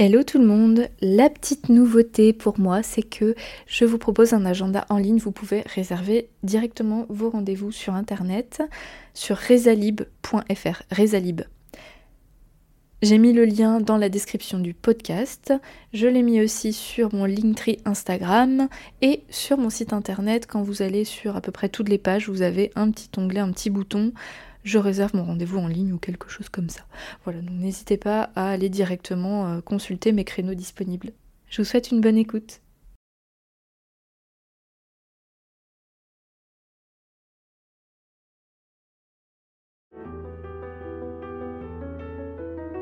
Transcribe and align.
Hello 0.00 0.22
tout 0.22 0.38
le 0.38 0.46
monde, 0.46 0.86
la 1.00 1.28
petite 1.28 1.70
nouveauté 1.70 2.32
pour 2.32 2.60
moi 2.60 2.84
c'est 2.84 3.02
que 3.02 3.34
je 3.66 3.84
vous 3.84 3.98
propose 3.98 4.32
un 4.32 4.46
agenda 4.46 4.86
en 4.90 4.96
ligne, 4.96 5.18
vous 5.18 5.32
pouvez 5.32 5.62
réserver 5.62 6.28
directement 6.44 7.04
vos 7.08 7.30
rendez-vous 7.30 7.72
sur 7.72 7.94
internet 7.94 8.62
sur 9.12 9.36
rezalib.fr, 9.36 10.82
rezalib. 10.92 11.40
J'ai 13.02 13.18
mis 13.18 13.32
le 13.32 13.44
lien 13.44 13.80
dans 13.80 13.96
la 13.96 14.08
description 14.08 14.60
du 14.60 14.72
podcast, 14.72 15.52
je 15.92 16.06
l'ai 16.06 16.22
mis 16.22 16.40
aussi 16.40 16.72
sur 16.72 17.12
mon 17.12 17.24
Linktree 17.24 17.78
Instagram 17.84 18.68
et 19.02 19.24
sur 19.30 19.58
mon 19.58 19.68
site 19.68 19.92
internet. 19.92 20.46
Quand 20.46 20.62
vous 20.62 20.82
allez 20.82 21.04
sur 21.04 21.34
à 21.34 21.40
peu 21.40 21.50
près 21.50 21.68
toutes 21.68 21.88
les 21.88 21.98
pages, 21.98 22.28
vous 22.28 22.42
avez 22.42 22.70
un 22.76 22.92
petit 22.92 23.10
onglet, 23.16 23.40
un 23.40 23.50
petit 23.50 23.70
bouton 23.70 24.12
je 24.64 24.78
réserve 24.78 25.14
mon 25.14 25.24
rendez-vous 25.24 25.58
en 25.58 25.68
ligne 25.68 25.92
ou 25.92 25.98
quelque 25.98 26.28
chose 26.28 26.48
comme 26.48 26.68
ça. 26.68 26.82
Voilà, 27.24 27.40
donc 27.40 27.58
n'hésitez 27.58 27.96
pas 27.96 28.30
à 28.34 28.50
aller 28.50 28.68
directement 28.68 29.46
euh, 29.46 29.60
consulter 29.60 30.12
mes 30.12 30.24
créneaux 30.24 30.54
disponibles. 30.54 31.12
Je 31.48 31.62
vous 31.62 31.66
souhaite 31.66 31.90
une 31.90 32.00
bonne 32.00 32.18
écoute. 32.18 32.60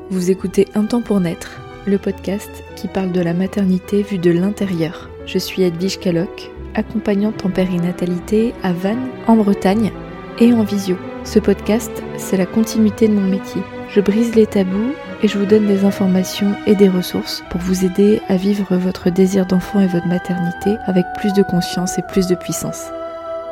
Vous 0.09 0.31
écoutez 0.31 0.67
Un 0.73 0.85
temps 0.85 1.01
pour 1.01 1.19
naître, 1.19 1.59
le 1.85 1.97
podcast 1.97 2.49
qui 2.77 2.87
parle 2.87 3.11
de 3.11 3.19
la 3.19 3.33
maternité 3.33 4.03
vue 4.03 4.17
de 4.17 4.31
l'intérieur. 4.31 5.09
Je 5.25 5.37
suis 5.37 5.63
Edwige 5.63 5.99
Caloc, 5.99 6.49
accompagnante 6.75 7.45
en 7.45 7.49
périnatalité 7.49 8.53
à 8.63 8.71
Vannes, 8.71 9.09
en 9.27 9.35
Bretagne, 9.35 9.91
et 10.39 10.53
en 10.53 10.63
visio. 10.63 10.97
Ce 11.27 11.39
podcast, 11.39 11.91
c'est 12.17 12.37
la 12.37 12.45
continuité 12.45 13.09
de 13.09 13.13
mon 13.13 13.27
métier. 13.27 13.61
Je 13.89 13.99
brise 13.99 14.33
les 14.33 14.47
tabous 14.47 14.93
et 15.21 15.27
je 15.27 15.37
vous 15.37 15.45
donne 15.45 15.67
des 15.67 15.83
informations 15.83 16.55
et 16.65 16.73
des 16.73 16.87
ressources 16.87 17.43
pour 17.49 17.59
vous 17.59 17.83
aider 17.83 18.21
à 18.29 18.37
vivre 18.37 18.77
votre 18.77 19.09
désir 19.09 19.45
d'enfant 19.45 19.81
et 19.81 19.87
votre 19.87 20.07
maternité 20.07 20.77
avec 20.85 21.03
plus 21.17 21.33
de 21.33 21.43
conscience 21.43 21.97
et 21.99 22.01
plus 22.01 22.27
de 22.27 22.35
puissance. 22.35 22.85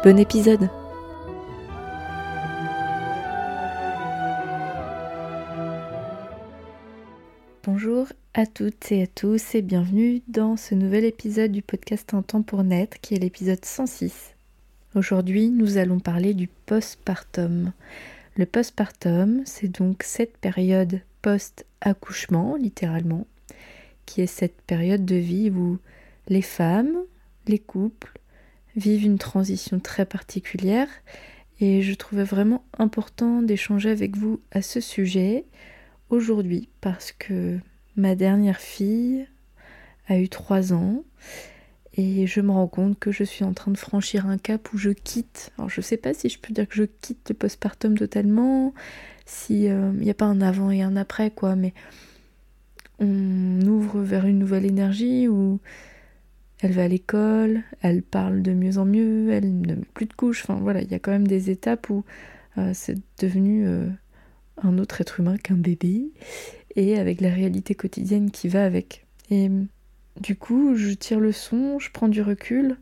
Bon 0.05 0.17
épisode 0.17 0.69
Bonjour 7.65 8.07
à 8.33 8.45
toutes 8.45 8.89
et 8.93 9.03
à 9.03 9.07
tous 9.07 9.53
et 9.53 9.61
bienvenue 9.61 10.21
dans 10.29 10.55
ce 10.55 10.75
nouvel 10.75 11.03
épisode 11.03 11.51
du 11.51 11.61
podcast 11.61 12.13
Un 12.13 12.21
temps 12.21 12.41
pour 12.41 12.63
naître 12.63 13.01
qui 13.01 13.15
est 13.15 13.19
l'épisode 13.19 13.65
106. 13.65 14.34
Aujourd'hui, 14.95 15.49
nous 15.49 15.77
allons 15.77 15.99
parler 15.99 16.33
du 16.33 16.47
postpartum. 16.47 17.73
Le 18.37 18.45
postpartum, 18.45 19.41
c'est 19.43 19.67
donc 19.67 20.03
cette 20.03 20.37
période 20.37 21.01
post-accouchement, 21.21 22.55
littéralement, 22.55 23.27
qui 24.05 24.21
est 24.21 24.27
cette 24.27 24.61
période 24.61 25.03
de 25.03 25.17
vie 25.17 25.49
où 25.49 25.79
les 26.29 26.41
femmes, 26.41 26.95
les 27.45 27.59
couples 27.59 28.13
vivent 28.77 29.03
une 29.03 29.17
transition 29.17 29.81
très 29.81 30.05
particulière 30.05 30.87
et 31.59 31.81
je 31.81 31.93
trouvais 31.93 32.23
vraiment 32.23 32.63
important 32.77 33.41
d'échanger 33.41 33.89
avec 33.89 34.15
vous 34.15 34.39
à 34.51 34.61
ce 34.61 34.79
sujet 34.79 35.43
aujourd'hui 36.09 36.69
parce 36.79 37.11
que 37.11 37.59
ma 37.97 38.15
dernière 38.15 38.61
fille 38.61 39.27
a 40.07 40.17
eu 40.17 40.29
trois 40.29 40.71
ans 40.71 41.03
et 41.97 42.27
je 42.27 42.41
me 42.41 42.51
rends 42.51 42.67
compte 42.67 42.99
que 42.99 43.11
je 43.11 43.23
suis 43.23 43.45
en 43.45 43.53
train 43.53 43.71
de 43.71 43.77
franchir 43.77 44.27
un 44.27 44.37
cap 44.37 44.73
où 44.73 44.77
je 44.77 44.91
quitte. 44.91 45.51
Alors 45.57 45.69
je 45.69 45.81
sais 45.81 45.97
pas 45.97 46.13
si 46.13 46.29
je 46.29 46.39
peux 46.39 46.53
dire 46.53 46.67
que 46.67 46.75
je 46.75 46.83
quitte 46.83 47.29
le 47.29 47.35
postpartum 47.35 47.97
totalement, 47.97 48.73
s'il 49.25 49.61
n'y 49.61 50.09
euh, 50.09 50.11
a 50.11 50.13
pas 50.13 50.25
un 50.25 50.41
avant 50.41 50.71
et 50.71 50.81
un 50.81 50.95
après, 50.95 51.31
quoi, 51.31 51.55
mais 51.55 51.73
on 52.99 53.61
ouvre 53.61 54.01
vers 54.01 54.25
une 54.25 54.39
nouvelle 54.39 54.65
énergie 54.65 55.27
où 55.27 55.59
elle 56.61 56.71
va 56.71 56.83
à 56.83 56.87
l'école, 56.87 57.63
elle 57.81 58.01
parle 58.01 58.41
de 58.41 58.53
mieux 58.53 58.77
en 58.77 58.85
mieux, 58.85 59.31
elle 59.31 59.61
ne 59.61 59.75
met 59.75 59.81
plus 59.93 60.05
de 60.05 60.13
couches, 60.13 60.43
enfin 60.43 60.59
voilà, 60.61 60.81
il 60.81 60.91
y 60.91 60.95
a 60.95 60.99
quand 60.99 61.11
même 61.11 61.27
des 61.27 61.49
étapes 61.49 61.89
où 61.89 62.03
euh, 62.57 62.71
c'est 62.73 62.97
devenu 63.19 63.67
euh, 63.67 63.87
un 64.61 64.77
autre 64.77 65.01
être 65.01 65.19
humain 65.19 65.37
qu'un 65.37 65.55
bébé, 65.55 66.11
et 66.75 66.97
avec 66.97 67.21
la 67.21 67.29
réalité 67.29 67.75
quotidienne 67.75 68.31
qui 68.31 68.47
va 68.47 68.65
avec. 68.65 69.05
Et 69.29 69.49
du 70.19 70.35
coup, 70.35 70.75
je 70.75 70.91
tire 70.93 71.19
le 71.19 71.31
son, 71.31 71.79
je 71.79 71.91
prends 71.91 72.07
du 72.07 72.21
recul. 72.21 72.77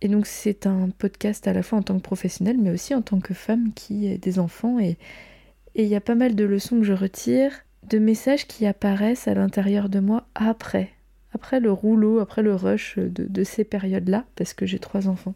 Et 0.00 0.08
donc 0.08 0.26
c'est 0.26 0.66
un 0.66 0.90
podcast 0.90 1.48
à 1.48 1.52
la 1.52 1.62
fois 1.62 1.78
en 1.78 1.82
tant 1.82 1.96
que 1.96 2.02
professionnel, 2.02 2.56
mais 2.58 2.70
aussi 2.70 2.94
en 2.94 3.02
tant 3.02 3.18
que 3.18 3.34
femme 3.34 3.72
qui 3.74 4.08
a 4.12 4.16
des 4.16 4.38
enfants. 4.38 4.78
Et 4.78 4.96
il 5.74 5.86
y 5.86 5.96
a 5.96 6.00
pas 6.00 6.14
mal 6.14 6.34
de 6.36 6.44
leçons 6.44 6.78
que 6.78 6.84
je 6.84 6.92
retire, 6.92 7.52
de 7.88 7.98
messages 7.98 8.46
qui 8.46 8.66
apparaissent 8.66 9.26
à 9.26 9.34
l'intérieur 9.34 9.88
de 9.88 9.98
moi 9.98 10.26
après. 10.34 10.90
Après 11.32 11.60
le 11.60 11.72
rouleau, 11.72 12.20
après 12.20 12.42
le 12.42 12.54
rush 12.54 12.98
de, 12.98 13.44
ces 13.44 13.64
périodes-là, 13.64 14.24
parce 14.36 14.54
que 14.54 14.66
j'ai 14.66 14.78
trois 14.78 15.08
enfants. 15.08 15.34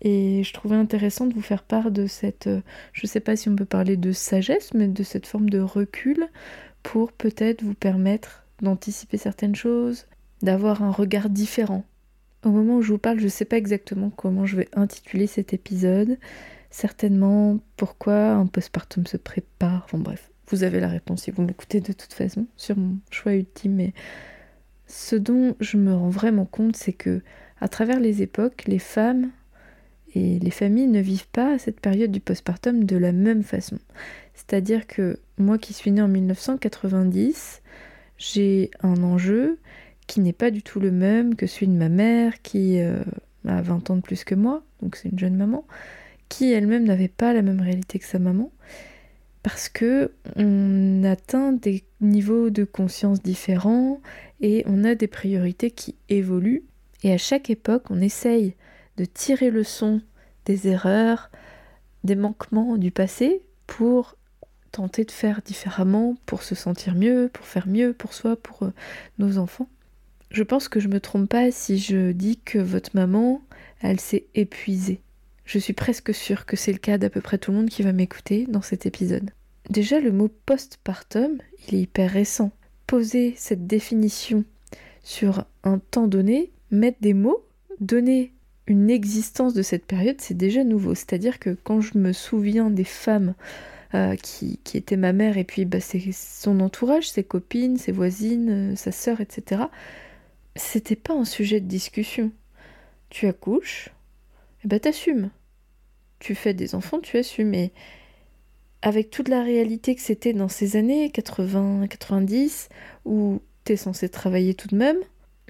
Et 0.00 0.42
je 0.44 0.52
trouvais 0.52 0.76
intéressant 0.76 1.26
de 1.26 1.34
vous 1.34 1.42
faire 1.42 1.62
part 1.62 1.90
de 1.90 2.06
cette, 2.06 2.48
je 2.92 3.06
sais 3.06 3.20
pas 3.20 3.36
si 3.36 3.48
on 3.48 3.56
peut 3.56 3.64
parler 3.64 3.96
de 3.96 4.12
sagesse, 4.12 4.74
mais 4.74 4.88
de 4.88 5.02
cette 5.02 5.26
forme 5.26 5.48
de 5.48 5.60
recul 5.60 6.28
pour 6.82 7.12
peut-être 7.12 7.62
vous 7.62 7.74
permettre 7.74 8.41
d'anticiper 8.62 9.16
certaines 9.18 9.54
choses, 9.54 10.06
d'avoir 10.42 10.82
un 10.82 10.90
regard 10.90 11.28
différent. 11.30 11.84
Au 12.44 12.50
moment 12.50 12.76
où 12.76 12.82
je 12.82 12.92
vous 12.92 12.98
parle, 12.98 13.18
je 13.18 13.24
ne 13.24 13.30
sais 13.30 13.44
pas 13.44 13.56
exactement 13.56 14.10
comment 14.10 14.46
je 14.46 14.56
vais 14.56 14.68
intituler 14.72 15.26
cet 15.26 15.52
épisode. 15.52 16.18
Certainement 16.70 17.58
pourquoi 17.76 18.32
un 18.32 18.46
postpartum 18.46 19.06
se 19.06 19.16
prépare. 19.16 19.82
Enfin 19.84 19.98
bref, 19.98 20.30
vous 20.48 20.64
avez 20.64 20.80
la 20.80 20.88
réponse 20.88 21.22
si 21.22 21.30
vous 21.30 21.42
m'écoutez 21.42 21.80
de 21.80 21.92
toute 21.92 22.12
façon 22.12 22.46
sur 22.56 22.76
mon 22.76 22.98
choix 23.10 23.34
ultime. 23.34 23.74
Mais 23.74 23.92
ce 24.86 25.14
dont 25.14 25.54
je 25.60 25.76
me 25.76 25.94
rends 25.94 26.10
vraiment 26.10 26.46
compte, 26.46 26.76
c'est 26.76 26.92
que 26.92 27.22
à 27.60 27.68
travers 27.68 28.00
les 28.00 28.22
époques, 28.22 28.64
les 28.66 28.80
femmes 28.80 29.30
et 30.14 30.38
les 30.40 30.50
familles 30.50 30.88
ne 30.88 31.00
vivent 31.00 31.28
pas 31.28 31.58
cette 31.58 31.80
période 31.80 32.10
du 32.10 32.20
postpartum 32.20 32.84
de 32.84 32.96
la 32.96 33.12
même 33.12 33.44
façon. 33.44 33.78
C'est-à-dire 34.34 34.86
que 34.86 35.18
moi 35.38 35.58
qui 35.58 35.72
suis 35.72 35.92
née 35.92 36.02
en 36.02 36.08
1990, 36.08 37.62
j'ai 38.22 38.70
un 38.82 39.02
enjeu 39.02 39.58
qui 40.06 40.20
n'est 40.20 40.32
pas 40.32 40.50
du 40.50 40.62
tout 40.62 40.78
le 40.78 40.92
même 40.92 41.34
que 41.34 41.46
celui 41.46 41.68
de 41.68 41.76
ma 41.76 41.88
mère 41.88 42.40
qui 42.42 42.80
euh, 42.80 43.02
a 43.48 43.60
20 43.62 43.90
ans 43.90 43.96
de 43.96 44.00
plus 44.00 44.22
que 44.24 44.34
moi, 44.36 44.62
donc 44.80 44.94
c'est 44.96 45.08
une 45.08 45.18
jeune 45.18 45.36
maman, 45.36 45.66
qui 46.28 46.52
elle-même 46.52 46.84
n'avait 46.84 47.08
pas 47.08 47.32
la 47.32 47.42
même 47.42 47.60
réalité 47.60 47.98
que 47.98 48.04
sa 48.04 48.20
maman, 48.20 48.52
parce 49.42 49.68
que 49.68 50.12
on 50.36 51.02
atteint 51.02 51.52
des 51.52 51.82
niveaux 52.00 52.50
de 52.50 52.64
conscience 52.64 53.20
différents 53.22 54.00
et 54.40 54.62
on 54.66 54.84
a 54.84 54.94
des 54.94 55.08
priorités 55.08 55.72
qui 55.72 55.96
évoluent. 56.08 56.62
Et 57.02 57.12
à 57.12 57.18
chaque 57.18 57.50
époque, 57.50 57.90
on 57.90 58.00
essaye 58.00 58.54
de 58.98 59.04
tirer 59.04 59.50
le 59.50 59.64
son 59.64 60.00
des 60.44 60.68
erreurs, 60.68 61.30
des 62.04 62.14
manquements 62.14 62.76
du 62.76 62.92
passé 62.92 63.42
pour 63.66 64.16
tenter 64.72 65.04
de 65.04 65.10
faire 65.10 65.42
différemment 65.44 66.16
pour 66.26 66.42
se 66.42 66.54
sentir 66.54 66.94
mieux, 66.94 67.30
pour 67.32 67.46
faire 67.46 67.68
mieux 67.68 67.92
pour 67.92 68.14
soi, 68.14 68.36
pour 68.36 68.64
euh, 68.64 68.72
nos 69.18 69.38
enfants. 69.38 69.68
Je 70.30 70.42
pense 70.42 70.68
que 70.68 70.80
je 70.80 70.88
me 70.88 70.98
trompe 70.98 71.28
pas 71.28 71.50
si 71.50 71.78
je 71.78 72.12
dis 72.12 72.38
que 72.38 72.58
votre 72.58 72.90
maman, 72.94 73.42
elle 73.82 74.00
s'est 74.00 74.24
épuisée. 74.34 75.00
Je 75.44 75.58
suis 75.58 75.74
presque 75.74 76.14
sûre 76.14 76.46
que 76.46 76.56
c'est 76.56 76.72
le 76.72 76.78
cas 76.78 76.96
d'à 76.98 77.10
peu 77.10 77.20
près 77.20 77.36
tout 77.36 77.50
le 77.50 77.58
monde 77.58 77.68
qui 77.68 77.82
va 77.82 77.92
m'écouter 77.92 78.46
dans 78.48 78.62
cet 78.62 78.86
épisode. 78.86 79.30
Déjà, 79.68 80.00
le 80.00 80.10
mot 80.10 80.30
postpartum, 80.46 81.38
il 81.68 81.74
est 81.74 81.82
hyper 81.82 82.10
récent. 82.10 82.50
Poser 82.86 83.34
cette 83.36 83.66
définition 83.66 84.44
sur 85.02 85.44
un 85.64 85.78
temps 85.78 86.06
donné, 86.06 86.50
mettre 86.70 86.98
des 87.00 87.14
mots, 87.14 87.44
donner 87.80 88.32
une 88.66 88.90
existence 88.90 89.54
de 89.54 89.62
cette 89.62 89.84
période, 89.84 90.20
c'est 90.20 90.36
déjà 90.36 90.64
nouveau. 90.64 90.94
C'est-à-dire 90.94 91.38
que 91.38 91.56
quand 91.62 91.80
je 91.80 91.98
me 91.98 92.12
souviens 92.12 92.70
des 92.70 92.84
femmes 92.84 93.34
euh, 93.94 94.16
qui, 94.16 94.58
était 94.74 94.96
ma 94.96 95.12
mère, 95.12 95.36
et 95.36 95.44
puis 95.44 95.64
bah, 95.66 95.78
son 95.80 96.60
entourage, 96.60 97.10
ses 97.10 97.24
copines, 97.24 97.76
ses 97.76 97.92
voisines, 97.92 98.72
euh, 98.72 98.76
sa 98.76 98.90
sœur, 98.90 99.20
etc. 99.20 99.64
C'était 100.56 100.96
pas 100.96 101.14
un 101.14 101.26
sujet 101.26 101.60
de 101.60 101.66
discussion. 101.66 102.32
Tu 103.10 103.26
accouches, 103.26 103.90
et 104.64 104.68
bah 104.68 104.80
t'assumes. 104.80 105.30
Tu 106.20 106.34
fais 106.34 106.54
des 106.54 106.74
enfants, 106.74 107.00
tu 107.00 107.18
assumes. 107.18 107.52
Et 107.52 107.72
avec 108.80 109.10
toute 109.10 109.28
la 109.28 109.42
réalité 109.42 109.94
que 109.94 110.00
c'était 110.00 110.32
dans 110.32 110.48
ces 110.48 110.76
années 110.76 111.10
80, 111.10 111.86
90, 111.88 112.68
où 113.04 113.40
t'es 113.64 113.76
censé 113.76 114.08
travailler 114.08 114.54
tout 114.54 114.68
de 114.68 114.76
même, 114.76 114.98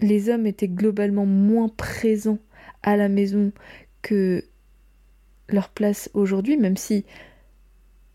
les 0.01 0.29
hommes 0.29 0.47
étaient 0.47 0.69
globalement 0.69 1.27
moins 1.27 1.69
présents 1.69 2.39
à 2.83 2.97
la 2.97 3.09
maison 3.09 3.53
que 4.03 4.45
leur 5.49 5.69
place 5.69 6.11
aujourd'hui, 6.15 6.57
même 6.57 6.77
si 6.77 7.05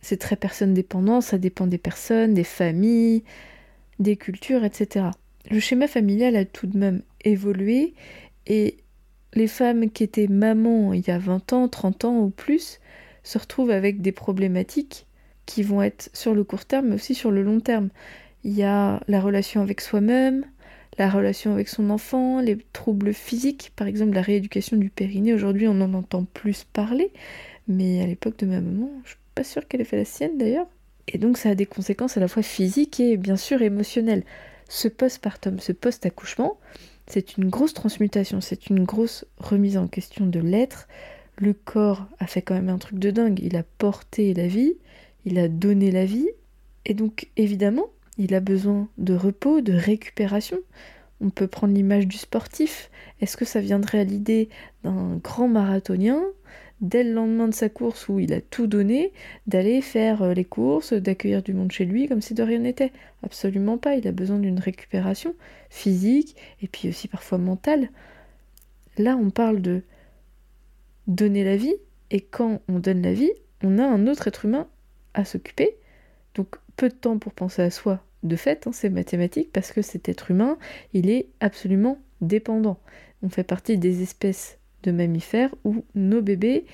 c'est 0.08 0.16
très 0.16 0.38
personne 0.38 0.74
dépendant, 0.74 1.20
ça 1.20 1.38
dépend 1.38 1.68
des 1.68 1.78
personnes, 1.78 2.34
des 2.34 2.46
familles, 2.46 3.24
des 4.00 4.16
cultures, 4.16 4.64
etc. 4.64 5.08
Le 5.52 5.60
schéma 5.60 5.86
familial 5.90 6.38
a 6.38 6.46
tout 6.46 6.66
de 6.66 6.78
même 6.78 7.02
évolué 7.26 7.94
et 8.46 8.78
les 9.34 9.48
femmes 9.48 9.90
qui 9.92 10.06
étaient 10.06 10.28
mamans 10.28 10.94
il 10.94 11.06
y 11.06 11.12
a 11.12 11.18
20 11.18 11.52
ans, 11.52 11.68
30 11.68 12.06
ans 12.06 12.20
ou 12.20 12.30
plus 12.30 12.80
se 13.24 13.38
retrouvent 13.38 13.72
avec 13.72 14.02
des 14.02 14.14
problématiques 14.14 15.08
qui 15.46 15.62
vont 15.62 15.82
être 15.82 16.10
sur 16.14 16.34
le 16.34 16.46
court 16.46 16.64
terme 16.64 16.88
mais 16.88 16.96
aussi 16.96 17.14
sur 17.14 17.30
le 17.30 17.44
long 17.44 17.60
terme. 17.60 17.90
il 18.46 18.54
y 18.54 18.64
a 18.64 19.02
la 19.10 19.20
relation 19.20 19.62
avec 19.62 19.82
soi-même, 19.82 20.46
la 20.98 21.10
relation 21.10 21.52
avec 21.52 21.68
son 21.68 21.90
enfant, 21.90 22.40
les 22.40 22.58
troubles 22.72 23.14
physiques, 23.14 23.74
par 23.76 23.88
exemple 23.88 24.14
la 24.14 24.22
rééducation 24.22 24.78
du 24.78 24.90
périnée. 24.90 25.34
Aujourd'hui, 25.34 25.68
on 25.68 25.82
en 25.82 25.94
entend 25.94 26.24
plus 26.24 26.64
parler, 26.64 27.12
mais 27.68 28.02
à 28.02 28.08
l'époque 28.08 28.40
de 28.40 28.46
ma 28.46 28.62
maman, 28.62 28.90
je 29.04 29.16
pas 29.38 29.44
sûre 29.44 29.68
qu'elle 29.68 29.82
ait 29.82 29.86
fait 29.86 29.98
la 29.98 30.06
sienne 30.06 30.38
d'ailleurs. 30.38 30.68
Et 31.08 31.18
donc 31.18 31.38
ça 31.38 31.50
a 31.50 31.56
des 31.56 31.66
conséquences 31.66 32.18
à 32.18 32.20
la 32.20 32.28
fois 32.28 32.44
physiques 32.44 33.00
et 33.00 33.18
bien 33.18 33.38
sûr 33.38 33.62
émotionnelles. 33.62 34.24
Ce 34.68 34.88
postpartum, 34.88 35.60
ce 35.60 35.72
post-accouchement, 35.72 36.58
c'est 37.06 37.38
une 37.38 37.50
grosse 37.50 37.74
transmutation, 37.74 38.42
c'est 38.42 38.68
une 38.68 38.84
grosse 38.84 39.26
remise 39.38 39.78
en 39.78 39.88
question 39.88 40.26
de 40.26 40.40
l'être. 40.40 40.88
Le 41.38 41.54
corps 41.54 42.08
a 42.20 42.28
fait 42.28 42.42
quand 42.42 42.56
même 42.56 42.70
un 42.70 42.80
truc 42.80 43.00
de 43.00 43.12
dingue, 43.12 43.40
il 43.42 43.56
a 43.56 43.64
porté 43.78 44.34
la 44.34 44.48
vie, 44.48 44.74
il 45.24 45.38
a 45.38 45.48
donné 45.48 45.92
la 45.92 46.06
vie, 46.06 46.28
et 46.86 46.94
donc 46.94 47.30
évidemment, 47.38 47.88
il 48.18 48.34
a 48.34 48.40
besoin 48.40 48.90
de 48.98 49.14
repos, 49.14 49.62
de 49.62 49.74
récupération. 49.74 50.58
On 51.22 51.30
peut 51.30 51.48
prendre 51.48 51.74
l'image 51.74 52.08
du 52.08 52.18
sportif. 52.18 52.90
Est-ce 53.22 53.38
que 53.38 53.46
ça 53.46 53.62
viendrait 53.62 54.00
à 54.00 54.04
l'idée 54.04 54.50
d'un 54.84 55.18
grand 55.18 55.48
marathonien, 55.48 56.22
dès 56.82 57.04
le 57.04 57.14
lendemain 57.14 57.48
de 57.48 57.54
sa 57.54 57.70
course 57.70 58.08
où 58.08 58.20
il 58.20 58.34
a 58.34 58.42
tout 58.42 58.68
donné, 58.68 59.12
d'aller 59.48 59.82
faire 59.82 60.22
euh, 60.22 60.34
les 60.34 60.46
courses, 60.46 60.94
d'accueillir 60.94 61.42
du 61.42 61.54
monde 61.54 61.72
chez 61.72 61.86
lui 61.86 62.08
comme 62.08 62.22
si 62.22 62.34
de 62.34 62.44
rien 62.44 62.60
n'était 62.60 62.92
Absolument 63.24 63.78
pas. 63.78 63.96
Il 63.96 64.08
a 64.08 64.12
besoin 64.12 64.40
d'une 64.40 64.60
récupération 64.60 65.34
physique 65.70 66.36
et 66.62 66.68
puis 66.68 66.90
aussi 66.90 67.08
parfois 67.08 67.38
mentale. 67.38 67.90
Là, 68.98 69.18
on 69.18 69.30
parle 69.30 69.62
de 69.62 69.82
donner 71.08 71.44
la 71.44 71.56
vie, 71.56 71.76
et 72.12 72.22
quand 72.22 72.62
on 72.68 72.80
donne 72.80 73.02
la 73.02 73.14
vie, 73.14 73.32
on 73.64 73.80
a 73.80 73.86
un 73.86 74.08
autre 74.08 74.28
être 74.28 74.46
humain 74.46 74.68
à 75.14 75.26
s'occuper. 75.26 75.78
Donc 76.36 76.56
peu 76.76 76.90
de 76.90 76.94
temps 76.94 77.18
pour 77.18 77.34
penser 77.34 77.62
à 77.62 77.70
soi, 77.70 78.04
de 78.24 78.36
fait, 78.36 78.68
hein, 78.68 78.72
c'est 78.74 78.90
mathématique, 78.90 79.52
parce 79.52 79.72
que 79.72 79.82
cet 79.82 80.10
être 80.10 80.32
humain, 80.32 80.58
il 80.94 81.10
est 81.10 81.28
absolument 81.40 82.00
dépendant. 82.22 82.80
On 83.24 83.30
fait 83.30 83.44
partie 83.44 83.78
des 83.78 84.02
espèces 84.02 84.58
de 84.88 84.92
mammifères 84.92 85.54
où 85.66 85.84
nos 85.96 86.22
bébés, 86.22 86.66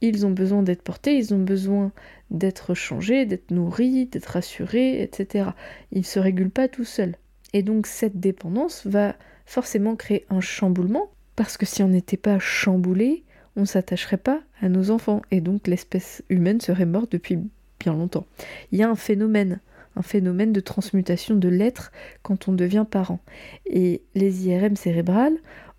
ils 0.00 0.24
ont 0.24 0.30
besoin 0.30 0.62
d'être 0.62 0.82
portés, 0.82 1.16
ils 1.16 1.34
ont 1.34 1.42
besoin 1.42 1.90
d'être 2.30 2.74
changés, 2.74 3.26
d'être 3.26 3.50
nourris, 3.50 4.06
d'être 4.06 4.26
rassurés, 4.26 5.02
etc. 5.02 5.50
Ils 5.92 5.98
ne 5.98 6.04
se 6.04 6.20
régulent 6.20 6.50
pas 6.50 6.68
tout 6.68 6.84
seuls. 6.84 7.16
Et 7.52 7.62
donc 7.62 7.86
cette 7.86 8.20
dépendance 8.20 8.86
va 8.86 9.16
forcément 9.46 9.96
créer 9.96 10.26
un 10.30 10.40
chamboulement, 10.40 11.10
parce 11.34 11.56
que 11.56 11.66
si 11.66 11.82
on 11.82 11.88
n'était 11.88 12.16
pas 12.16 12.38
chamboulé, 12.38 13.24
on 13.56 13.62
ne 13.62 13.66
s'attacherait 13.66 14.16
pas 14.16 14.42
à 14.60 14.68
nos 14.68 14.90
enfants, 14.90 15.22
et 15.30 15.40
donc 15.40 15.66
l'espèce 15.66 16.22
humaine 16.28 16.60
serait 16.60 16.86
morte 16.86 17.10
depuis 17.12 17.38
bien 17.80 17.94
longtemps. 17.94 18.26
Il 18.70 18.78
y 18.78 18.82
a 18.82 18.90
un 18.90 18.96
phénomène, 18.96 19.60
un 19.96 20.02
phénomène 20.02 20.52
de 20.52 20.60
transmutation 20.60 21.34
de 21.36 21.48
l'être 21.48 21.90
quand 22.22 22.48
on 22.48 22.52
devient 22.52 22.84
parent. 22.88 23.20
Et 23.64 24.02
les 24.14 24.46
IRM 24.46 24.76
cérébrales 24.76 25.36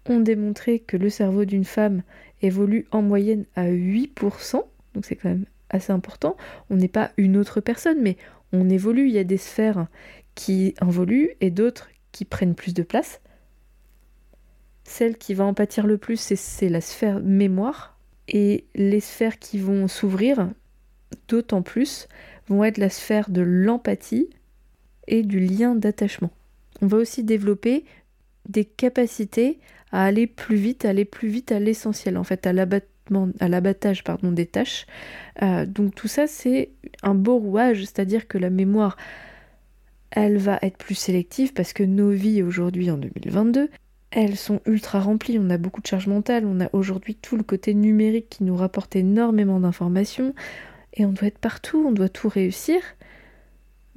ont 0.09 0.19
démontré 0.19 0.79
que 0.79 0.97
le 0.97 1.09
cerveau 1.09 1.45
d'une 1.45 1.65
femme 1.65 2.03
évolue 2.41 2.87
en 2.91 3.01
moyenne 3.01 3.45
à 3.55 3.69
8%, 3.69 4.63
donc 4.93 5.05
c'est 5.05 5.15
quand 5.15 5.29
même 5.29 5.45
assez 5.69 5.91
important. 5.91 6.37
On 6.69 6.75
n'est 6.75 6.87
pas 6.87 7.11
une 7.17 7.37
autre 7.37 7.61
personne, 7.61 8.01
mais 8.01 8.17
on 8.53 8.69
évolue. 8.69 9.07
Il 9.07 9.13
y 9.13 9.19
a 9.19 9.23
des 9.23 9.37
sphères 9.37 9.87
qui 10.35 10.75
involuent 10.79 11.31
et 11.41 11.51
d'autres 11.51 11.89
qui 12.11 12.25
prennent 12.25 12.55
plus 12.55 12.73
de 12.73 12.83
place. 12.83 13.21
Celle 14.83 15.17
qui 15.17 15.33
va 15.33 15.43
en 15.43 15.53
pâtir 15.53 15.85
le 15.85 15.97
plus, 15.97 16.33
c'est 16.35 16.69
la 16.69 16.81
sphère 16.81 17.19
mémoire. 17.19 17.97
Et 18.29 18.65
les 18.75 18.99
sphères 18.99 19.39
qui 19.39 19.57
vont 19.57 19.87
s'ouvrir, 19.87 20.49
d'autant 21.27 21.61
plus, 21.61 22.07
vont 22.47 22.63
être 22.63 22.77
la 22.77 22.89
sphère 22.89 23.29
de 23.29 23.41
l'empathie 23.41 24.29
et 25.07 25.23
du 25.23 25.39
lien 25.39 25.75
d'attachement. 25.75 26.31
On 26.81 26.87
va 26.87 26.97
aussi 26.97 27.23
développer 27.23 27.85
des 28.47 28.65
capacités 28.65 29.59
à 29.91 30.03
aller 30.03 30.27
plus 30.27 30.57
vite, 30.57 30.85
à 30.85 30.89
aller 30.89 31.05
plus 31.05 31.29
vite 31.29 31.51
à 31.51 31.59
l'essentiel, 31.59 32.17
en 32.17 32.23
fait, 32.23 32.45
à 32.47 32.53
l'abattement, 32.53 33.29
à 33.39 33.47
l'abattage 33.47 34.03
pardon, 34.03 34.31
des 34.31 34.45
tâches. 34.45 34.85
Euh, 35.41 35.65
donc 35.65 35.95
tout 35.95 36.07
ça, 36.07 36.27
c'est 36.27 36.71
un 37.03 37.15
beau 37.15 37.37
rouage, 37.37 37.81
c'est-à-dire 37.81 38.27
que 38.27 38.37
la 38.37 38.49
mémoire, 38.49 38.97
elle 40.11 40.37
va 40.37 40.59
être 40.61 40.77
plus 40.77 40.95
sélective 40.95 41.53
parce 41.53 41.73
que 41.73 41.83
nos 41.83 42.11
vies 42.11 42.43
aujourd'hui 42.43 42.91
en 42.91 42.97
2022, 42.97 43.69
elles 44.11 44.37
sont 44.37 44.61
ultra 44.65 44.99
remplies, 44.99 45.37
on 45.39 45.49
a 45.49 45.57
beaucoup 45.57 45.81
de 45.81 45.87
charge 45.87 46.07
mentale, 46.07 46.45
on 46.45 46.61
a 46.61 46.69
aujourd'hui 46.73 47.15
tout 47.15 47.35
le 47.37 47.43
côté 47.43 47.73
numérique 47.73 48.29
qui 48.29 48.43
nous 48.43 48.55
rapporte 48.55 48.95
énormément 48.95 49.59
d'informations, 49.59 50.33
et 50.93 51.05
on 51.05 51.11
doit 51.11 51.27
être 51.27 51.37
partout, 51.37 51.85
on 51.87 51.91
doit 51.91 52.09
tout 52.09 52.29
réussir 52.29 52.79